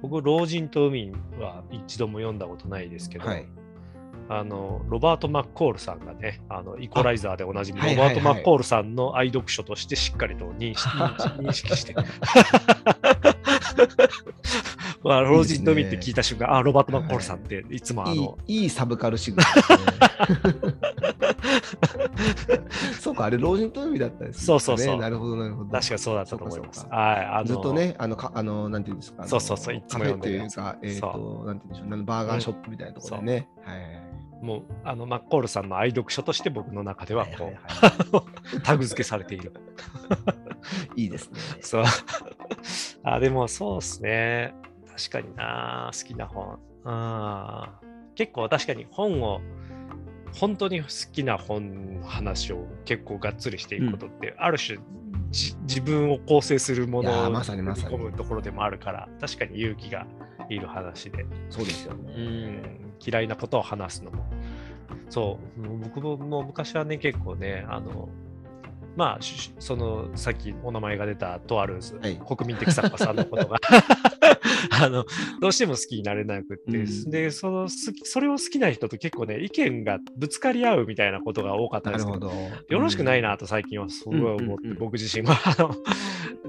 [0.00, 3.46] 僕、老人と海は一度も読んだことないですけど、はい
[4.32, 11.96] あのロバート・マッコールさんがね、あのイコライザーでおなじみ、はいロバート・マッコールさんの愛読書としてしっかりと認識認識して。
[15.02, 17.80] まあ、老人と海って聞いた瞬間、あ、ロバート・マッコールさんってい。
[17.80, 19.78] つもあいの、いいいサブカル仕草ですね。
[23.00, 24.42] そうか、あれ、老人と海だったんですね。
[24.44, 24.98] そうそうそう。
[24.98, 25.70] なるほど、なるほど。
[25.70, 26.86] 確かそうだったと思います。
[26.90, 33.48] はい、あのずっとね、あの、かあのなんていうんですか、そうそうそういつもというか、えっ、そと、なんていうんでしょう、バーガーショップみたいなところでね。
[33.64, 34.10] はい。
[34.42, 37.62] もうあのマッコールさんの愛読書として僕の中ではこう、はいはい
[38.10, 38.24] は
[38.64, 39.52] タグ付けされている。
[40.96, 41.38] い いいですね。
[41.60, 41.84] そう。
[43.04, 44.54] あ、でもそうっすね。
[44.96, 46.58] 確かにな、好きな本。
[46.84, 47.68] うん。
[48.14, 49.40] 結構確かに本を、
[50.32, 54.78] 本当に好きな本の話を結構がっつりしていくことって、ある種
[55.30, 60.06] じ自分を構成するものをいやーまさにまさに込むところでもあるから、確かに勇気が
[60.48, 62.12] いる話で、そうですよね。
[62.16, 64.24] うん、嫌いなことを話すのも。
[65.08, 68.08] そう、もう僕も昔はね、結構ね、あの、
[69.00, 69.18] まあ、
[69.58, 72.16] そのさっきお名前が出たとあるはい。
[72.18, 73.58] 国民的作家さんのことが
[74.70, 75.06] あの
[75.40, 82.32] どうしても好きになれなくって、うんでそのそれを好きな人と結構ね意見がぶつかり合うみたいなことが多かったんですけどど。
[82.68, 83.30] よろしくないな。
[83.30, 85.34] なと最近はすごい思って、うんうんうん僕自身は。
[85.44, 85.74] あの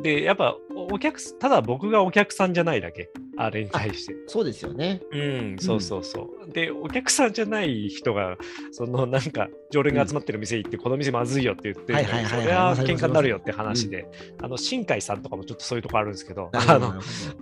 [0.02, 4.16] で、やっぱお客す、ただ僕がお客さんじゃないだけ、あれに対して。
[4.28, 5.02] そうですよね。
[5.12, 6.52] うん、そうそうそう。
[6.52, 8.38] で、お客さんじゃない人が、
[8.72, 11.94] そのなんか、常連が集まってる店行って、この店まずいよって言って、
[12.26, 14.08] それは喧嘩になるよって話で、
[14.42, 16.94] あの、新海さんとかもちょっとそういうとこあるんですけど、あの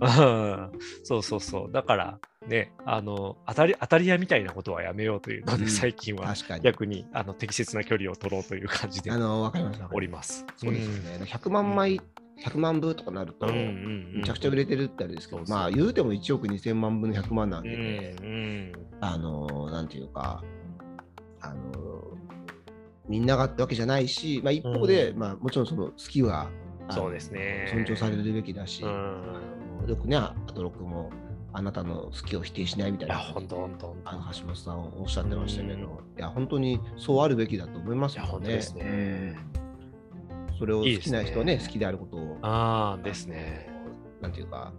[1.04, 1.72] そうそうそう。
[1.72, 6.34] だから、ね、あの、当たり、当たり屋みたいなことはやめようというので、うん最近は。
[6.62, 9.82] 逆にあの適切な距離を取ろうという感じであの、わかります。
[9.92, 10.46] おりります。
[10.56, 11.24] そうですよね。
[11.26, 12.00] 100万枚、
[12.42, 20.42] 100万部とかなると、うんうんうんめちゃくちゃ売れてるってあれですけど、まあ言うても1億2000万分の100万なんで、うんあのーなんていうか、
[21.40, 22.00] あのー
[23.08, 26.48] みんながってわけじゃないし、まあ一方で、うんまあもちろんその好きは、
[26.90, 27.68] そうですね。
[27.72, 28.82] 尊重されるべきだし、
[29.90, 31.10] よくね、あとロクも
[31.52, 33.18] あなたの好きを否定しないみたいな。
[33.18, 38.42] ほんとほんとほんとあの橋本さんおっしゃってましたけど、うんいや、本当にそうあるべきだと思いますいや、もんね。
[38.42, 39.36] 本当ですね。
[39.54, 39.60] うん
[40.60, 43.70] それを好きな人はね、いいね好きであることを、ああ、ですね。
[44.20, 44.74] なんていうか、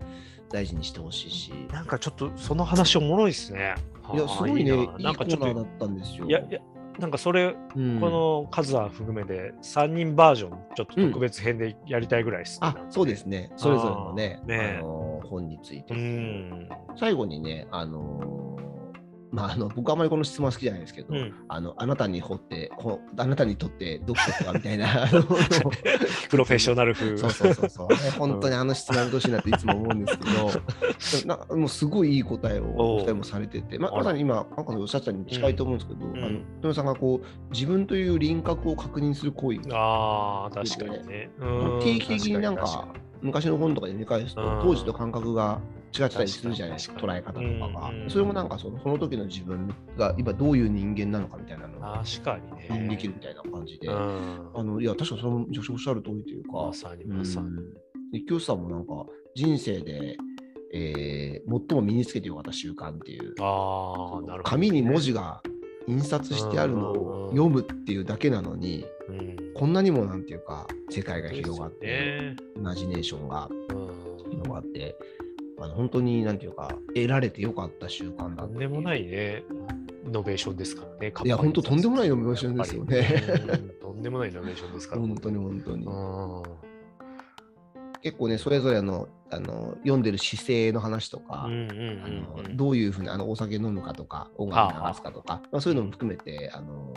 [0.52, 1.52] 大事にしてほしいし。
[1.71, 3.74] なんかちょっとその話おもろいですね。
[4.13, 6.28] いや、すごいね、いいなコーナーだったんですよ。
[6.28, 6.60] いや、いや、
[6.99, 13.51] なんかそれ、うんこの数は含めて3人バージョン、ちょっと特別編でやりたいぐらいです、あ、そうですね。
[13.56, 15.93] それぞれのね、ねあの本について。
[15.93, 16.69] うん。
[16.97, 18.51] 最後にね、あのー
[19.32, 21.34] まあ、あの僕あまりこの質問は好きじゃないですけど、うん。
[21.48, 25.08] あのあなたにとってこあなたにとって読書とはみたいな
[26.30, 27.17] プロフェッショナル風。
[27.17, 30.20] そうそうそうそう、ね本当にあの質問やめてほしいなっていつも思うんです
[31.22, 33.98] けどなもうすごいいい答えをお二人もされてて、まあら。
[33.98, 36.17] まさに今なんかおっしゃったに近いと思うんですけど、ん。
[36.17, 39.60] あの豊さんがこう自分という輪郭を確認する行為。
[39.72, 41.32] ああ、確かにね。
[41.39, 41.80] うん。
[41.82, 42.88] 定期的になんか
[43.22, 44.62] 昔の本とかで見返すとうん。
[44.62, 45.60] 当時と感覚が
[45.98, 52.90] 違ってたりするじゃないですか捉え方とかが、うんそれもなんかそのその時の自分が今どういう人間なのかみたいなのが確かに確認ね。
[52.90, 54.50] できるみたいな感じで、うん。
[54.54, 57.50] あのいや確かにそのめちゃくちゃおっしゃる通りというかまさにまさに。
[58.12, 59.06] で清さんもなんか
[59.36, 60.18] 人生で、
[60.74, 65.42] えー最も身につけてよかった習慣っていう、ああ、なるほど、紙に文字が
[65.91, 72.36] 印刷してあるのを読むっていうだけなのに、うん、こんなにもなんていうか、世界が広がって、ね。
[72.56, 74.12] イマジネーションがうん。
[74.32, 74.95] 広がって、
[75.60, 79.43] あの本当になんていうか、得られてよかった習慣だとんでもないね、
[80.08, 81.13] イノベーションですからね。
[81.23, 83.23] いや本当とんでもないイノベーションですよね
[83.82, 85.01] とんでもないイノベーションですから。
[85.01, 85.86] 本当に本当に。
[85.86, 86.43] うん。
[88.01, 91.48] 結構ね、それぞれのあの読んでる姿勢の話とか。
[92.54, 96.94] どういうふうにあのお酒飲むかとか、音楽流すかとか、まあ、そういうのも含めて、あの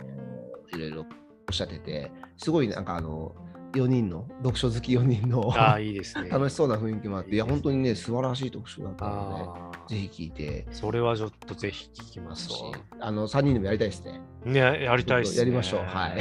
[0.73, 1.07] いろいろおっ
[1.51, 3.35] しゃってて、すごいなんかあの
[3.73, 6.29] 4人の、読書好き4人のああ、いいですね。
[6.31, 14.21] 楽しそうな雰囲気もあって、いや、本当にね、素晴らしい読書だったので、ぜひ聞いてそれはちょっとぜひ聞きまますしわ。、あの3人でもやりたいですね。
[14.45, 15.39] ね、やりたいっすね。
[15.39, 15.79] やりましょう。
[15.81, 16.19] はい。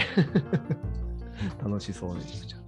[1.63, 2.64] 楽しそうです。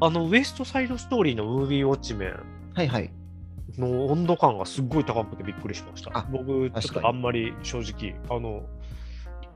[0.00, 2.36] あの、ウエストサイドストーリーのムービーウォッチメンあ
[2.74, 3.10] はいはい。
[3.78, 6.26] の温度感がすっごい高くてびっくりしましたあ。
[6.30, 8.62] 僕、ちょっとあんまり正直、あの、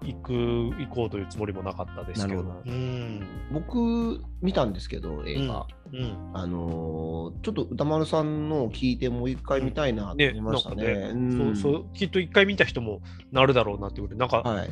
[0.02, 0.32] 行く、
[0.78, 2.42] 行こうというつもりもなかったですけど。
[2.42, 3.26] なるほうん。
[3.52, 5.66] 僕、見たんですけど、映画。
[5.92, 6.30] うん。
[6.34, 10.84] あのーちょっと歌丸さんのを聞いてもう一回見たいなと思ね、いましたね。
[10.84, 13.00] ね、うんそうそう、きっと一回見た人も
[13.32, 14.70] なるだろうなってことで、なんか、はい。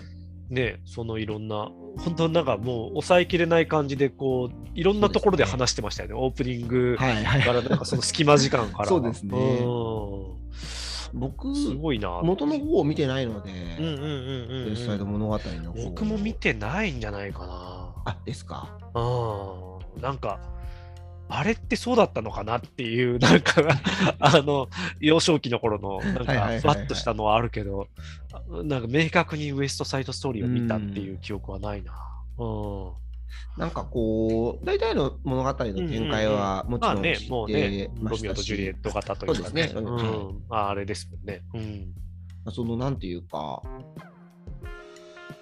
[0.50, 8.88] ね、そのいろんな、本当なんかもう抑えきれない感じで、こう、いろんなところで話してましたよね、オープニングから、なんかその隙間時間から。
[8.88, 10.42] そうですねう
[11.14, 12.20] 僕ん、すごいな。
[12.22, 17.94] 元の方を見てないので、うんうんうんサイド物語の方僕も見てないんじゃないかな。
[18.06, 18.78] あ、ですか？
[18.94, 20.40] うん、なんか、
[21.38, 23.62] あれってそうだったのかなっていう、 なんか、
[24.18, 24.68] あの、
[25.00, 27.88] 幼少期の頃の、なんか、ふわっとしたのはあるけど、
[28.64, 31.92] なんか明確にウエストサイドストーリーを見たっていう記憶はないな。
[32.38, 32.92] うん。
[33.56, 35.54] なんかこう、大体の物語の
[35.88, 41.42] 展開はもちまあねろん知、もうねって、ロましたミオとジュリエし、ット型というかそうですねうんはいまあ、あれですもんね。
[41.54, 41.94] うん。
[42.52, 43.62] そのなんていうか、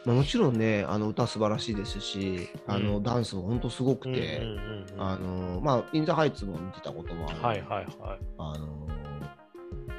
[0.06, 4.42] まあ、もちろんね、あの歌素晴らしいですし、あのうんダンスも本当すごくて、
[5.92, 7.86] インザハイツも見てたこともあるはいはいはい。
[8.38, 8.88] あの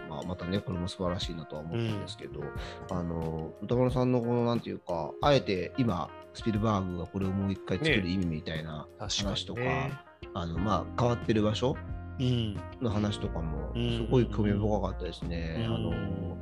[0.10, 2.42] まあ、またね、これも素晴らしいなとは思うんですけど、
[2.90, 9.92] あの歌丸さんのこのなんていうか、あえて今、スピルバーグがこれをもう一回作る意味みたいな話とか、にね。
[10.34, 11.76] あのまあ、変わってる場所
[12.20, 12.60] うん。
[12.82, 15.66] の話とかもうんすごい興味深かったですね。
[15.68, 16.38] うんあの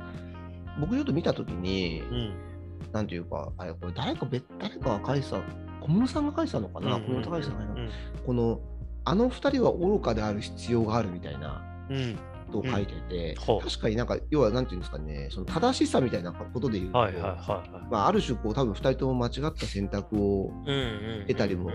[0.80, 2.49] 僕ちょっと見たときに、うん。
[2.92, 5.36] なんていうか、あれ、これ誰か別、誰かが書いてた、
[5.80, 7.88] 小室さんが書いてたのかな、うん小室さんが書いてたのうん
[8.26, 8.60] この、
[9.04, 12.18] あの二人は愚かである必要があるみたいなうん。
[12.50, 13.60] ことを書いてて、ほう。
[13.60, 17.30] 確かになんか、要はなんていうんですかね、その正しさみたいなことで言うと、はいはいはい。
[17.38, 17.70] はい。
[17.90, 20.52] まあ、ある種、こう、多分二人とも間違った選択を
[21.28, 21.70] 得たりも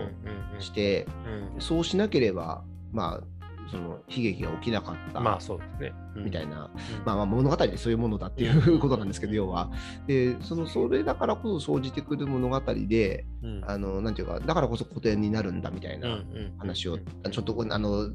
[0.58, 1.06] して、
[1.54, 1.60] うん。
[1.60, 3.35] そうしなければ、まあ、
[3.70, 5.20] その悲劇が起きなかった。
[5.20, 5.92] まあそうですね。
[6.16, 7.04] みたいな、うん。
[7.04, 9.70] まあ、まあ物語でそういうものだっていうことなんですけど、要は。
[10.06, 13.64] で、そのそれだからこそ生じてくる物語で、うん。
[13.66, 16.22] あのなんていうか、だからこそ古典になるんだみたいな
[16.58, 18.10] 話を、ちょっとあの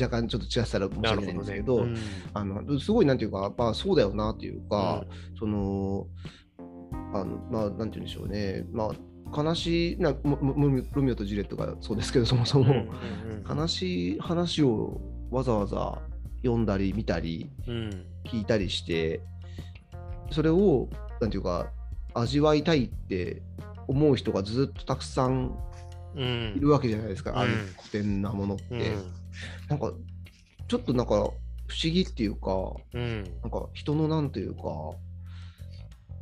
[0.00, 1.96] 若干ちょっと違ってたら申し訳ないんですけど、なる
[2.34, 5.04] あのすごいなんていうか、まあ、そうだよなっていうか、
[5.38, 6.06] その、
[7.14, 8.90] あのまあ、なんていうんでしょうね、まあ、
[9.36, 10.36] 悲しいなロ
[11.02, 12.86] ミオとジュレットがそうですけど、そもそも、
[13.48, 16.00] 悲しい話をわざわざ
[16.42, 17.74] 読んだり見たりうん。
[17.76, 19.20] うん聞いたりして
[20.30, 20.88] それを
[21.20, 21.70] なんていうか
[22.14, 23.42] 味わいたいって
[23.86, 25.56] 思う人がずっとたくさん
[26.16, 26.54] うん。
[26.56, 27.36] いるわけじゃないですか、うん。
[27.38, 29.12] ああいう古典なものって、うん。
[29.68, 29.92] なんか
[30.68, 31.34] ちょっとなんか不思
[31.92, 32.50] 議っていうか
[32.92, 33.24] うん。
[33.42, 34.62] なんか人のなんていうか、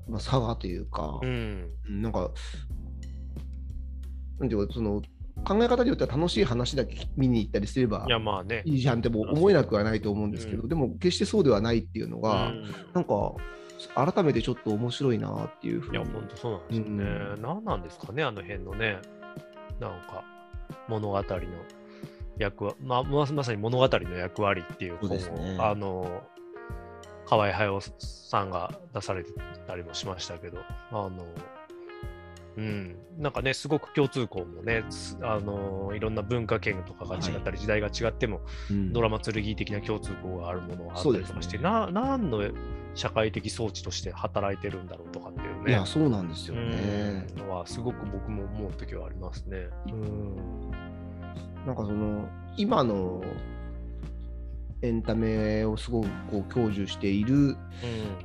[0.08, 1.70] まあ、差がというか、うん。
[1.88, 2.30] なんか
[4.42, 5.00] なんていうかその
[5.44, 8.62] 考え方によっては楽しい話だけ見に行ったりすればいやまあね。
[8.66, 10.68] いいじゃんっても思えなくはないと思うんですけど、うん。
[10.68, 12.74] でも決してそうではないっていうのが、うん。
[12.92, 13.34] なんか
[14.12, 15.98] 改めてちょっと面白いなっていうふうに。
[15.98, 17.04] いや、本当そうなんですよね。
[17.36, 17.42] うん。
[17.42, 18.98] 何なんですかね、あの辺のね、
[19.80, 20.24] なんか
[20.88, 21.22] 物語の
[22.38, 25.56] 役割、まあ、ままさに物語の役割っていうそう本を、ですね。
[25.60, 26.22] あの、
[27.26, 29.30] 河合隼さんが出されて
[29.66, 30.58] たりもしましたけど、
[30.90, 31.26] あの、
[32.56, 42.42] うん、なんかね、すごく共通項もね、すあのいろんな文化圏とかが違ったり、時代が違っても、うんドラマ剣的な共通項があるものがあったりとかして、な何の
[42.94, 45.70] 社会的装置として働いてるんだろうとかっていうね。
[45.70, 47.26] いやそうなんですよね。
[47.36, 49.68] うんのはすごく僕も思う時はありますね。
[49.86, 50.70] うん。
[51.66, 53.22] なんかその今の
[54.82, 57.56] エンタメをすごくこう享受しているうん。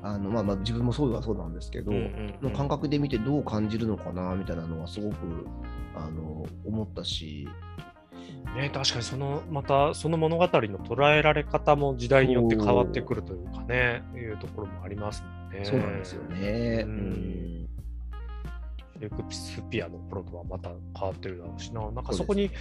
[0.01, 2.49] あの、まあ、まあ自分もそうはそうなんですけど、うんうんうん。
[2.49, 5.15] の感覚で見てどう感じるのかなみたいなのはすごく
[5.95, 7.47] あの思ったし、
[8.55, 15.63] ね、確かにそのまたその物語の捉えられ方も時代によって変わってくるというかね、いうところもありますね。
[15.63, 16.83] そうなんですよね。
[16.85, 17.66] ううん
[18.97, 22.51] んシェイクスピアの頃とはまた変わってるだろうしな、なんかそこに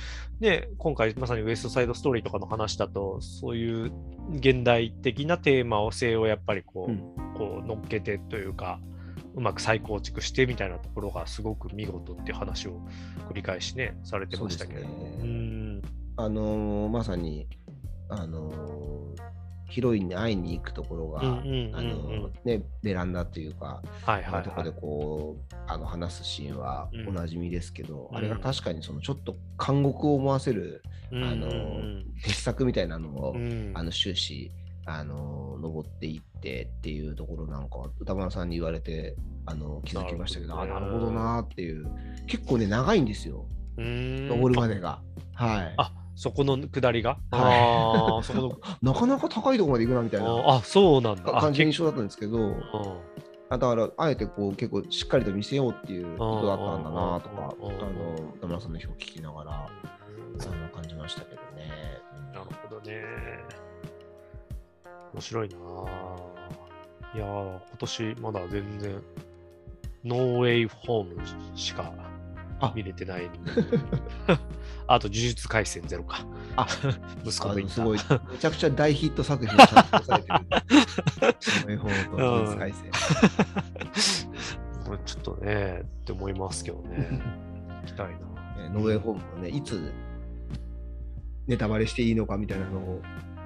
[0.40, 3.92] ね、今回まさにウエストサイドストーリーとかの話だと、そういう
[4.34, 7.26] 現代的なテーマを性をやっぱりこう、うん。
[7.36, 8.80] こう乗っけてというか、
[9.34, 12.80] うまく再構築してみたいなところがすごく見事っていう話を
[13.28, 15.18] 繰り返しね、されてましたけれどね。
[15.20, 15.82] うん。
[16.16, 17.46] あのまさに
[18.08, 18.50] あの
[19.68, 24.42] ヒロインに会いに行くところが、あのね、ベランダというか、はいはいはい。
[24.42, 24.70] とこで。
[24.70, 27.08] こうあの話すシーンはうん。
[27.08, 28.16] おなじみですけど、うん。
[28.16, 31.48] あれが確かにそのちょっと監獄を思わせる、うんあの
[32.22, 33.72] 傑作みたいなのを、うん。
[33.74, 34.52] あの終始
[34.84, 40.86] あの登っていってっていうところなんか歌丸さんに言われてあの気づきましたけどなるほどね。
[40.86, 41.86] あなるほどなっていう。
[42.26, 43.46] 結構ね長いんですよ。
[43.78, 44.28] うん。
[44.28, 45.00] 登るまでが。
[45.34, 47.40] はい、あそこの下りが、はい。
[48.10, 48.40] ああ、そこ
[48.82, 48.92] の。
[48.92, 50.28] なかなか高いところまで行くなみたいな。
[50.28, 51.36] ああ、そうなんだ。
[51.36, 52.56] あ感じの印結象だったんですけど。
[53.48, 59.70] だからあえてこう結構しっかりと見せようっていうことだったんだなとかあの歌丸さんの表を聞きながらあ
[60.46, 61.70] の感じましたけどね。
[62.34, 63.04] なるほどね。
[65.12, 65.56] 面白いな。
[65.56, 69.02] ぁいやー今年まだ全然、
[70.04, 71.22] ノーウェイホーム
[71.54, 72.10] しかあ
[72.74, 73.30] 見れてない。
[74.88, 76.24] あと、呪術廻戦ゼロか。
[76.56, 76.66] あ
[77.24, 77.98] 息子のすごい、
[78.30, 81.30] めちゃくちゃ大ヒット作品をちゃてる。
[82.10, 82.90] と 呪術廻戦。
[84.84, 87.20] これちょっとね、って思いますけどね。
[87.82, 88.12] 行きたいな。
[88.62, 89.92] ねノーウェイホームもね、いつ
[91.46, 93.02] ネタバレしていいのかみたいなのを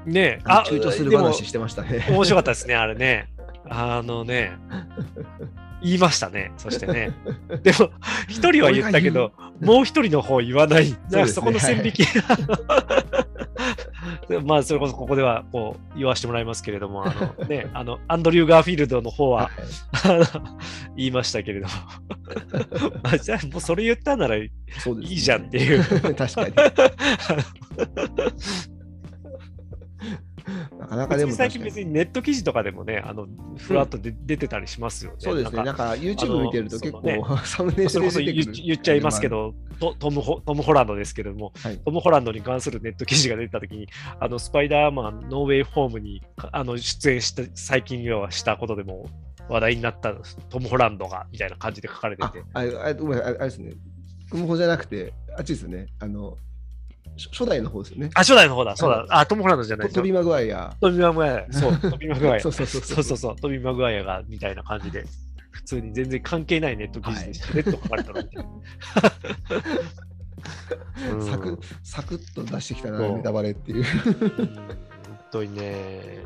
[0.06, 2.06] ねえ、あの躊躇する話してましたね。
[2.08, 3.28] 面白かったですね、あれね。
[3.68, 4.52] あのね、
[5.82, 7.12] 言いましたね、そしてね。
[7.62, 7.90] でも、
[8.28, 10.92] 一人は言ったけど、もう一人の方言わない。
[10.92, 12.04] だからそこの線引き。
[14.44, 19.50] まあ、それこそここではこう言わせてもらいますけれども、あのね、あの、アンドリュー・ガーフィールドの方は、
[20.04, 20.24] あの
[20.96, 21.72] 言いましたけれども。
[23.02, 24.50] まあ、じゃあ、もうそれ言ったならい
[25.02, 25.84] いじゃんっていう。
[26.14, 26.54] 確かに。
[30.78, 31.50] なかなかでも最。
[31.50, 35.16] 近別にネット記事とかでもね、あの、ふわっとで出てたりしますよね。
[35.20, 35.62] そうですね。
[35.62, 39.28] なんんか YouTube 見てると結構、あ のサムネイルそれこそ言っちゃいますけ。
[39.28, 49.06] ど、トトムホトム・ホランドですけれども、はいトム・ホランドに関するネット記事が出たときに、あのスパイダーマン、ノーウェイ・ホームにかあの出演した、最近はしたことでも
[49.48, 50.14] 話題になった
[50.48, 53.72] トム・ホランドがみたいな感じで書かれてあて、、ああごめんなさいああれですね。
[54.30, 55.86] トムホじゃなくて、あっちですよね。
[55.98, 56.36] あの、
[57.20, 58.10] 初初代の方ですよね。
[58.14, 60.74] あ、初代の方だ、そうだ、あ、トム・ホランドじゃないトトビー・マグワイア。
[60.80, 62.40] トビー・マグワイア、そう、トビー・マグワイア。
[62.40, 63.04] そうそうそうそう。
[63.04, 65.04] そうそう、トビー・マグワイアがみたいな感じで、
[65.50, 68.50] 普通に全然関係ないネット記事でしれっと書かれたのみたいな。
[71.12, 71.26] うん。
[71.26, 73.84] サクサクッと出してきたな、ネタバレっていう。
[73.84, 74.54] うん。
[74.54, 76.18] 本当にね。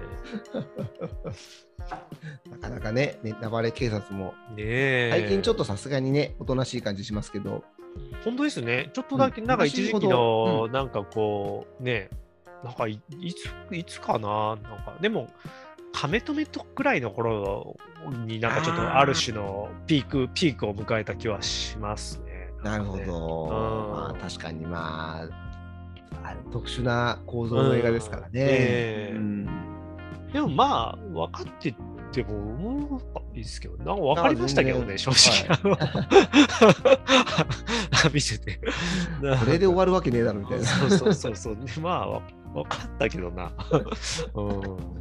[2.50, 5.10] なかなかね、ネタバレ警察も、ねえ。
[5.10, 7.64] 最近ちょっとさすがにね、おとなしい感じしますけど、
[8.24, 8.90] 本当ですね。
[8.92, 9.46] ちょっとだけ、うん。
[9.46, 12.10] なんか一時期の、なんかこう、ね、
[12.64, 15.28] なんかいいつ、いつかな、なんか、でも、
[15.92, 17.76] 亀止めとくらいの頃
[18.26, 22.50] になんかちょっとある種のピーク、ピークを迎えた気はしますね。
[22.64, 23.44] なるほねど。
[23.44, 23.50] うん。
[23.50, 28.28] まあ確かにまあ、あれ特殊な構造の映画ですからね。
[28.28, 29.12] うんねえ。
[29.14, 29.46] うん。
[30.32, 31.74] でもまあ、分かって
[32.14, 35.76] ても思ういいですけど、なんか分かりましたけどね、正然直。
[38.14, 38.60] 見せて。
[39.20, 40.64] これで終わるわけねえだろみたいな。
[40.64, 41.56] そうそうそうそう。
[41.56, 42.22] で まあ、わ
[42.54, 43.50] 分かったけどな。
[44.34, 44.48] うん。
[44.48, 44.94] うん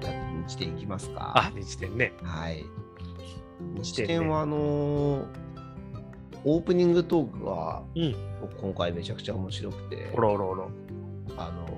[0.00, 0.14] じゃあ
[0.46, 1.32] 日点いきますか。
[1.34, 2.12] あ、日点ね。
[2.22, 2.64] はい。
[3.82, 5.51] 日点はあのー
[6.44, 8.14] オープニングトークがうん。
[8.60, 10.64] 今回めちゃくちゃ面白くて、おらおらおら。
[11.36, 11.72] あのー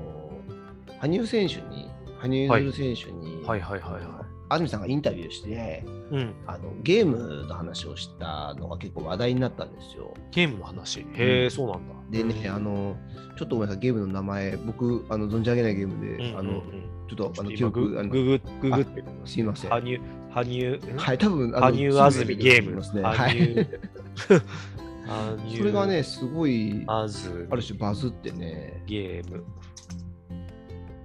[1.00, 6.14] 羽生選手に、羽生結弦選手に、はいはいはいは安住さんがインタビューして、い。
[6.14, 6.35] うん。
[6.46, 10.14] あのゲームの話をしたのが結構話題になったんですよ。
[10.31, 11.00] ゲームの話？
[11.00, 11.94] へえ、うんそうなんだ。
[12.10, 12.96] でね、あの、
[13.38, 19.71] ちょっとごめんなさい、ゲームの名前、僕、あの存じ上げないゲームで、うん、あの、うんちょっとあの記今憶、あのグググググってすいません。
[19.71, 20.00] 羽生、
[20.31, 20.96] 羽生、ん？
[20.96, 22.83] はい、多分、あの羽生安住ゲーム。
[22.83, 23.25] すぐ出てきますね。
[23.25, 23.94] 羽生
[25.56, 29.44] それがね、すごい、ある種バズってね、ゲーム。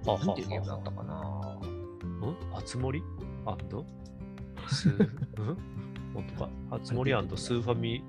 [0.06, 1.14] はなんていうゲームだったかな。
[1.14, 2.36] ん？
[2.54, 3.02] あつ森？
[3.44, 3.84] あんの
[4.68, 4.92] す ん？
[6.14, 6.50] 本当か？
[6.70, 8.02] あつ森スーファミ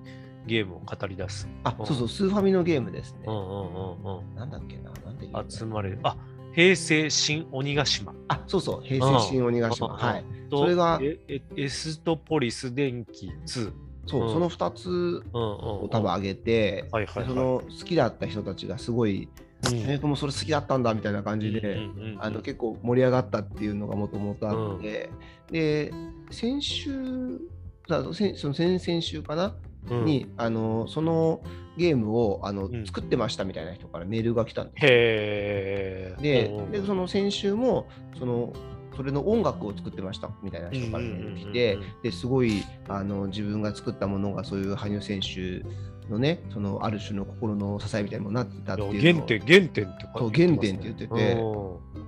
[0.47, 1.47] ゲームを語り出す。
[1.63, 3.19] あ、そうそう、スーファミのゲームですね。
[3.27, 4.35] うんうんうんうん。
[4.35, 5.99] なんだっけな、なんていう集まれる。
[6.03, 6.15] あ、
[6.53, 8.13] 平成新鬼ヶ島。
[8.27, 9.89] あ、そうそう、平成新鬼ヶ島。
[9.89, 10.25] はい。
[10.49, 13.73] それがエストポリス電気2。
[14.07, 19.29] そう、うん、その2つを多分上げて、その好きだった人たちがすごい、
[19.69, 21.77] うん、えー、もそれ好きだったんだみたいな感じで、
[22.19, 25.11] あの結構盛り上がったっていうのがもともとあって、
[25.47, 25.91] うん、で、
[26.31, 27.39] 先週、
[27.87, 29.55] その先々週かな、
[29.89, 31.41] に、あのその
[31.77, 34.85] ゲームをあの、作ってましたみたいな人からメールが来たんです。
[34.85, 37.87] へでで、その先週も
[38.17, 38.53] その
[38.95, 45.63] それの音楽を作ってましたみたいな人から来て、ですごいあの自分が作ったものがそういう羽生選手
[46.09, 51.37] のね、そのある種の心の支えみたいなもなってたっていう原点、原点ってそう原点って言ってて、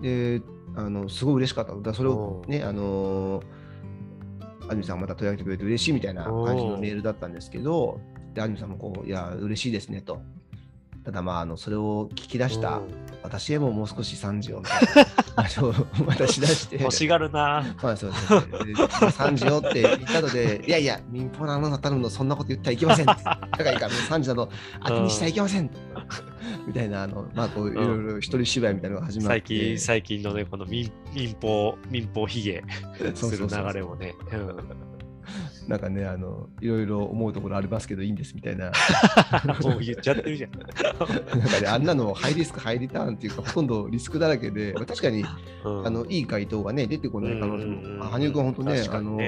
[0.01, 0.41] で
[0.75, 3.41] あのすごい嬉しかっただそれをね、あの
[4.69, 7.99] アニメさんまた問い上げてくれて嬉しいみたいな感じのメールだったんですけど、
[8.33, 10.21] でアニメさんもこう、いや、嬉しいですねと。
[11.03, 12.81] ただまあ、あのそれを聞き出した
[13.23, 15.73] 私へももう少し3時をみたいな話を
[16.05, 16.79] またしだして。
[16.79, 17.75] 欲しがるな。
[17.81, 18.39] まあそうですね。
[18.39, 23.05] 3時よって言ったので、いやいや、民放のあなた頼むのそんなこと言ってはいけません。
[23.05, 24.49] だからいいから、3時など
[24.85, 25.69] 当てにしてはいけません。
[26.67, 29.29] みたいな、あの、まあこういろいろ一人芝居みたいなのが始まって。
[29.29, 32.63] 最近、最近のね、この民民放、民放ひげ
[33.13, 34.15] する流れもね。
[35.67, 38.71] なんかね、あの、いろいろ思うところありますけどいいんですみたいな。
[39.61, 40.51] もう言っちゃってるじゃん。
[41.39, 45.23] なんかね、あんなのハイリスク、ハイリターンっていうか、ほとんどリスクだらけで、確かに、
[45.63, 49.19] うん、あのいい回答がね、出てこない可能性も、羽生君は本当ね、あの、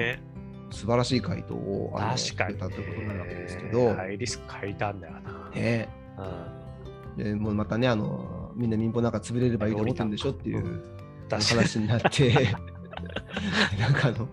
[0.70, 5.50] 素晴らしい回答をあの確かに、ね、たということなわけですけど、ハイリスク、ハイリターンだよな。
[5.54, 5.88] ね、
[7.16, 10.82] うん、でもうまたね、あの、みんな民放なんか潰れればいいと思ってるんでしょっていう
[11.30, 12.32] 話になって、
[13.78, 14.28] なんかあの、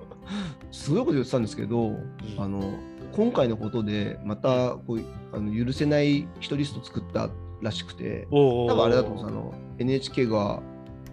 [0.73, 1.99] すごいこと言ってたんですけど、うん、
[2.37, 2.73] あの
[3.13, 5.01] 今回のことでまたこう
[5.31, 7.29] あの許せない人リスト作った
[7.61, 9.35] らしくて多分あれだと思うんです。
[9.35, 10.61] あの NHK が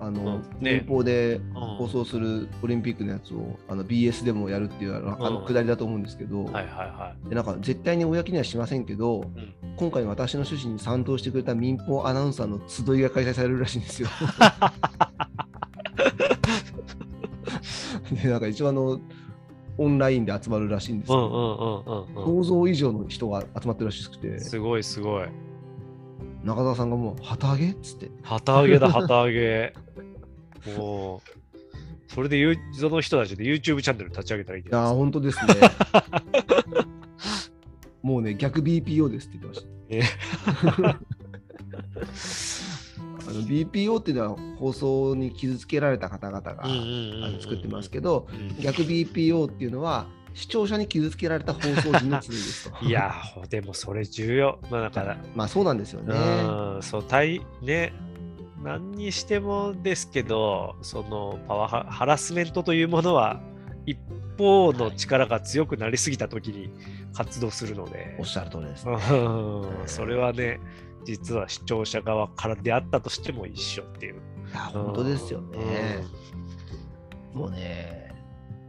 [0.00, 14.08] あの、ね、民放で放送するオリンピックのやつをあの BS でもやるっていうあのくだりだと思うんですけど、はいはいはい、でなんか絶対に公にはしませんけど、うん、今回私の趣旨に賛同してくれた民放アナウンサーの集いが開催されるらしいんですよ。
[18.10, 19.00] でなんか一応あの
[19.80, 24.38] オンラインで集まるらしいんですけど、想像以上の人が集まってるらしくて。
[24.38, 25.28] すごいすごい。
[26.44, 28.10] 中澤さんがもう、旗揚げっつって。
[28.22, 29.72] 旗揚げだ、旗揚げ。
[30.76, 35.54] もう、それでその人たちで YouTube チャンネル立ち上げたらいいいや、本当ですね。
[38.02, 42.59] もうね、逆 BPO ですって言ってました。
[43.30, 46.64] あの BPO っていうのは放送に傷つけられた方々が
[47.40, 48.26] 作ってますけど、
[48.60, 52.78] 逆 BPO っていうのは視聴者に傷つけられた放送時の罪ですと。
[52.84, 53.14] いや、
[53.48, 54.58] でもそれ重要。
[54.70, 55.16] まあだから。
[55.34, 56.14] まあそうなんですよね。
[56.14, 57.92] うん、そう、対、ね、
[58.62, 63.40] 何にしてもですけど、そのパワハハラスメントというものは、
[63.86, 63.98] 一
[64.38, 66.70] 方の力が強くなりすぎたときに
[67.12, 68.16] 活動するので。
[68.18, 68.96] おっしゃる通りです、ね、
[69.86, 70.60] それはね、
[71.04, 74.14] 実は視聴者側からであったとしても一緒っていう。
[74.14, 74.18] い
[74.52, 76.04] や、本当ですよね。
[77.34, 78.14] うん、もうね、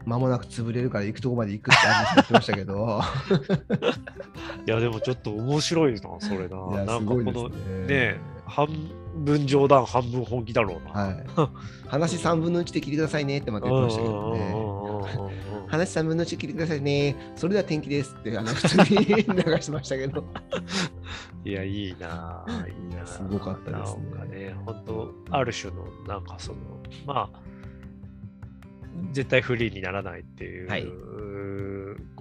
[0.05, 1.81] 間もなく潰れるから行くとこまで行くって
[2.15, 3.01] 言ってましたけど。
[4.65, 6.85] いや、でもちょっと面白いな、それな。
[6.85, 8.67] なんかこのねね半
[9.15, 11.01] 分冗談、半分本気だろうな。
[11.01, 11.25] はい、
[11.87, 15.50] 話3分の1で聞いてくださいねってまた言ってましたけどね。
[15.71, 17.15] 話3分の1聞いてくださいね。
[17.35, 20.23] それでは天気ですって、あの普通に流してましたけど。
[21.45, 22.67] いや、いいなぁ。
[22.67, 24.03] いいなすごかったですね。
[24.11, 26.59] なんかね、本当ある種の、なんかその、
[27.05, 27.39] まあ、
[29.13, 30.85] 絶対フリーにならないっていう、はい、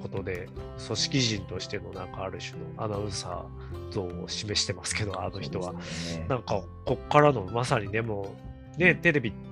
[0.01, 0.49] ことで、
[0.87, 5.73] 組織人としてのなんかある種のアナウンサー像を示してますけど、あの人は。
[5.73, 5.81] ね、
[6.29, 8.37] なんか、こっからのまさにでも、
[8.79, 9.50] ね、テレビって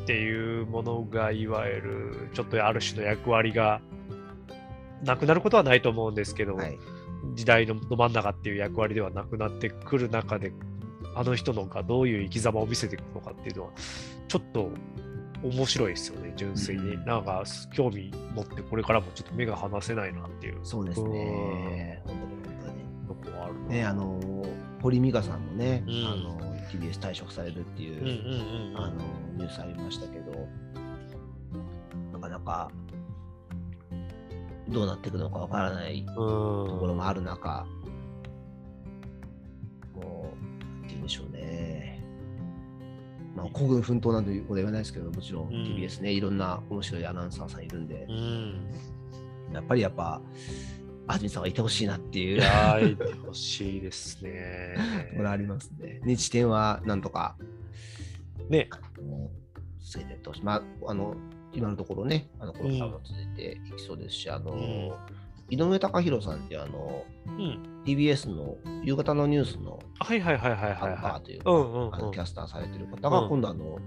[0.00, 3.80] っていうものがいわゆるちょっとある種の役割が
[5.02, 6.78] なくなることはないと思うんですけど、はい、
[7.34, 10.52] 時代のど真ん中っていう役割ではなくなってくる中で
[11.14, 13.70] あの人のがどういう生き様を見せていくのかっていうのは
[14.28, 14.70] ちょっと
[15.42, 17.42] 面白いですよね純粋に、うん、なんか
[17.74, 20.60] 興味持ってこれからもちょっと目が離せないなっていう。
[20.62, 22.02] そうですね。
[22.06, 23.36] 本当に本当に。
[23.42, 24.20] あるねあの
[24.80, 28.94] 堀美香さんもね、うん、あの TBS 退職されるっていうあの
[29.36, 30.48] ニュースありましたけど、
[32.12, 32.70] なかなか
[34.68, 37.66] どうなっていくのかわからないところもある中、
[39.94, 40.32] も
[40.82, 42.02] う、っていうんでしょうね。
[43.36, 48.06] まあ、孤軍奮闘なんてことは言わないですけど、もちろん TBS ね、いろんな面白いアナウンサーさんいるんで、
[49.52, 50.20] やっぱりやっぱ、
[51.06, 52.36] 安住さんはいてほしいなっていう。
[52.36, 54.76] いやー、いてほしいですね。
[55.16, 56.00] これありますね。
[56.04, 57.36] 日展はなんとか、
[58.48, 59.30] ね、あの
[59.80, 60.42] 防いでってほしい。
[60.44, 61.16] まあ、あの、
[61.52, 65.21] 今のところね、あの、この期間も続いていきそうですし、あの、うん
[65.52, 67.62] 井上貴博さんってあの、うん。
[67.84, 71.40] TBS の夕方のニュースのはいはいはいはいというい。
[71.42, 73.78] か、うんうんあのうんキャスターされてる方が、うん今度あの、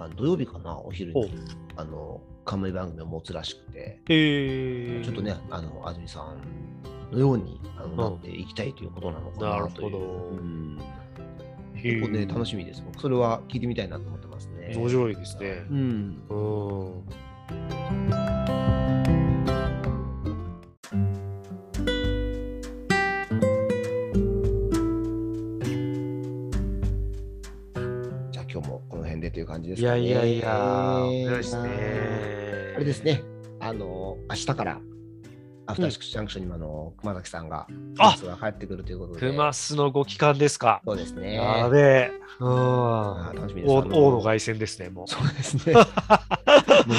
[0.00, 1.30] あの土曜日かな、お昼に、
[1.76, 4.00] あの、冠番組を持つらしくて。
[4.06, 9.90] ちょっとね、あの、安住さんのようにあのんなっていきたいということなのかなという。
[9.90, 10.78] なるほどうん
[11.76, 12.82] へ結構ね、ー楽しみです。
[12.84, 14.74] 僕、それは聞いてみたいなと思ってますね。
[14.76, 15.64] 面白いですね。
[15.70, 16.22] うん。
[16.28, 16.34] う
[18.24, 18.27] ん。
[29.68, 30.10] じですいかね。
[30.10, 31.70] やいやいや、えー面白いね。
[32.76, 33.02] あれです。
[33.02, 33.22] ね、
[33.60, 34.80] あの、明日から、
[35.66, 37.66] アフターシックスジャンクションにもあの、熊崎さんが、
[37.98, 39.20] あが帰ってくるということで。
[39.20, 40.80] クマスのご帰還ですか。
[40.86, 41.34] そうですね。
[41.34, 42.10] やべえ。
[42.40, 43.34] うん。
[43.34, 45.08] 楽しみです王あの凱旋ですね、もう。
[45.08, 45.74] そうですね。
[45.76, 45.84] もう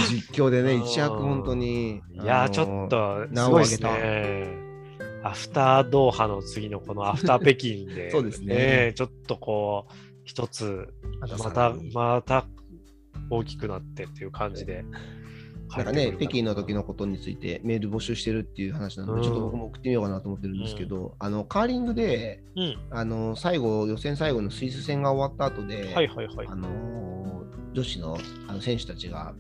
[0.10, 2.02] 実況でね、うん一躍本当に。
[2.14, 4.70] いやちょっと、すごいですね。
[5.24, 9.94] アフタードーハの次のこのアフター北京で、 そうですねちょっとこう、
[10.24, 10.94] 一つ、
[11.44, 12.46] またまた
[13.30, 14.86] 大きくなってっていう感じで。
[15.78, 22.78] なんかね、北京の時のことについてメール募集してるっていう話なので、うんちょっと僕も送ってみようかなと思ってるんですけど、あのカーリングで、うん。
[22.90, 26.56] あの最後、予選最後のスイス戦が終わった後で、はいはいはいあ。
[26.56, 28.18] の女子の
[28.48, 29.36] あの選手たちが、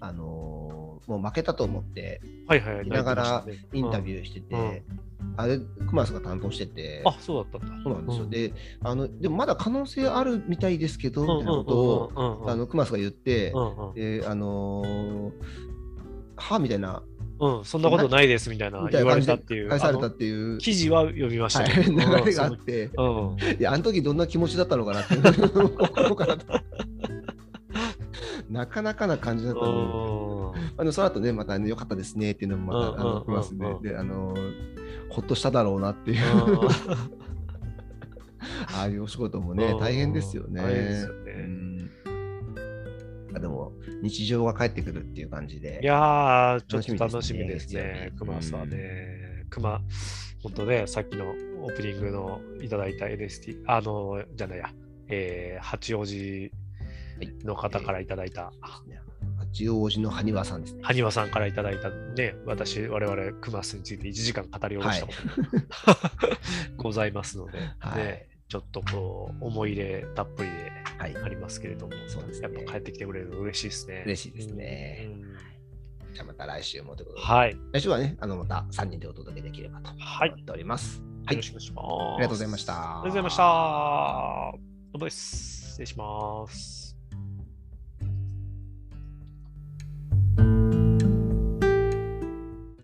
[0.00, 2.86] あのもう負けたと思ってはいはい。
[2.86, 4.82] いながらインタュビューしてて、うん
[5.36, 7.82] あれ、クマスが担当してて、あ、そうだったんだ。
[7.82, 8.24] そうなんですよ。
[8.24, 8.52] うんで
[8.82, 15.32] あの、でもまだ可能性あるみたいですけど、みたいなことを、うんうんうんうんあのクマスが言って、うんうんであのー
[16.36, 17.02] はみたいな、
[17.40, 19.68] うん、そんなことないですみたいな言われたっていう。
[19.68, 21.84] 返されたっていう、記事は読みましたはい。
[21.84, 23.38] 流れがあって、うんうん。
[23.38, 25.14] いや、あの時どんな気持ちだったのかなって
[28.50, 30.23] なかなかな感じだったので、
[30.76, 33.18] あのその後ね、また、ね、良かったですねっていうのもまた、あのうんうんうん。
[33.18, 34.74] うんクマスで、であのー
[35.10, 36.18] ほっとしただろうなっていう、
[38.76, 40.60] ああいうお仕事もね、大変ですよね。
[40.66, 41.32] ですよね。
[41.32, 41.90] うん。
[43.36, 43.72] あでも、
[44.02, 45.80] 日常が帰ってくるっていう感じで。
[45.82, 47.82] いやー、ちょっと楽しみですね。
[47.82, 49.46] 月曜日クマスはね。
[49.50, 49.80] クマ、
[50.42, 51.26] ほんとね、さっきの
[51.62, 54.72] オープニングのいただいた NST、あの、じゃないや、
[55.08, 56.50] えー八王子
[57.44, 58.52] の方からいただいた、
[59.54, 60.80] 八王子の埴輪さんですね。
[60.82, 65.12] 埴輪さんからいただいたね、私、我々、クマスについて1時間語り下ろしたこ
[65.86, 66.10] とが
[66.76, 71.16] ございますので、はいね、ちょっとこう、思い入れたっぷりではい。
[71.16, 74.02] ありますけれども、そうですねやっぱ帰ってきてくれるの嬉しいですね。
[74.06, 75.54] 嬉しいですねうん
[76.14, 77.24] じゃあまた来週もということで。
[77.26, 77.52] はい。
[77.52, 81.02] よ来週はね、あのまた3人でお届けできればとはい思っております。
[81.26, 81.36] はい。
[81.36, 81.86] ろしくお願いします。
[81.86, 82.74] ありがとうございました。
[82.74, 84.52] ありがとうございました。
[84.54, 84.58] ど
[84.94, 85.70] うもです。
[85.70, 86.73] 失礼します。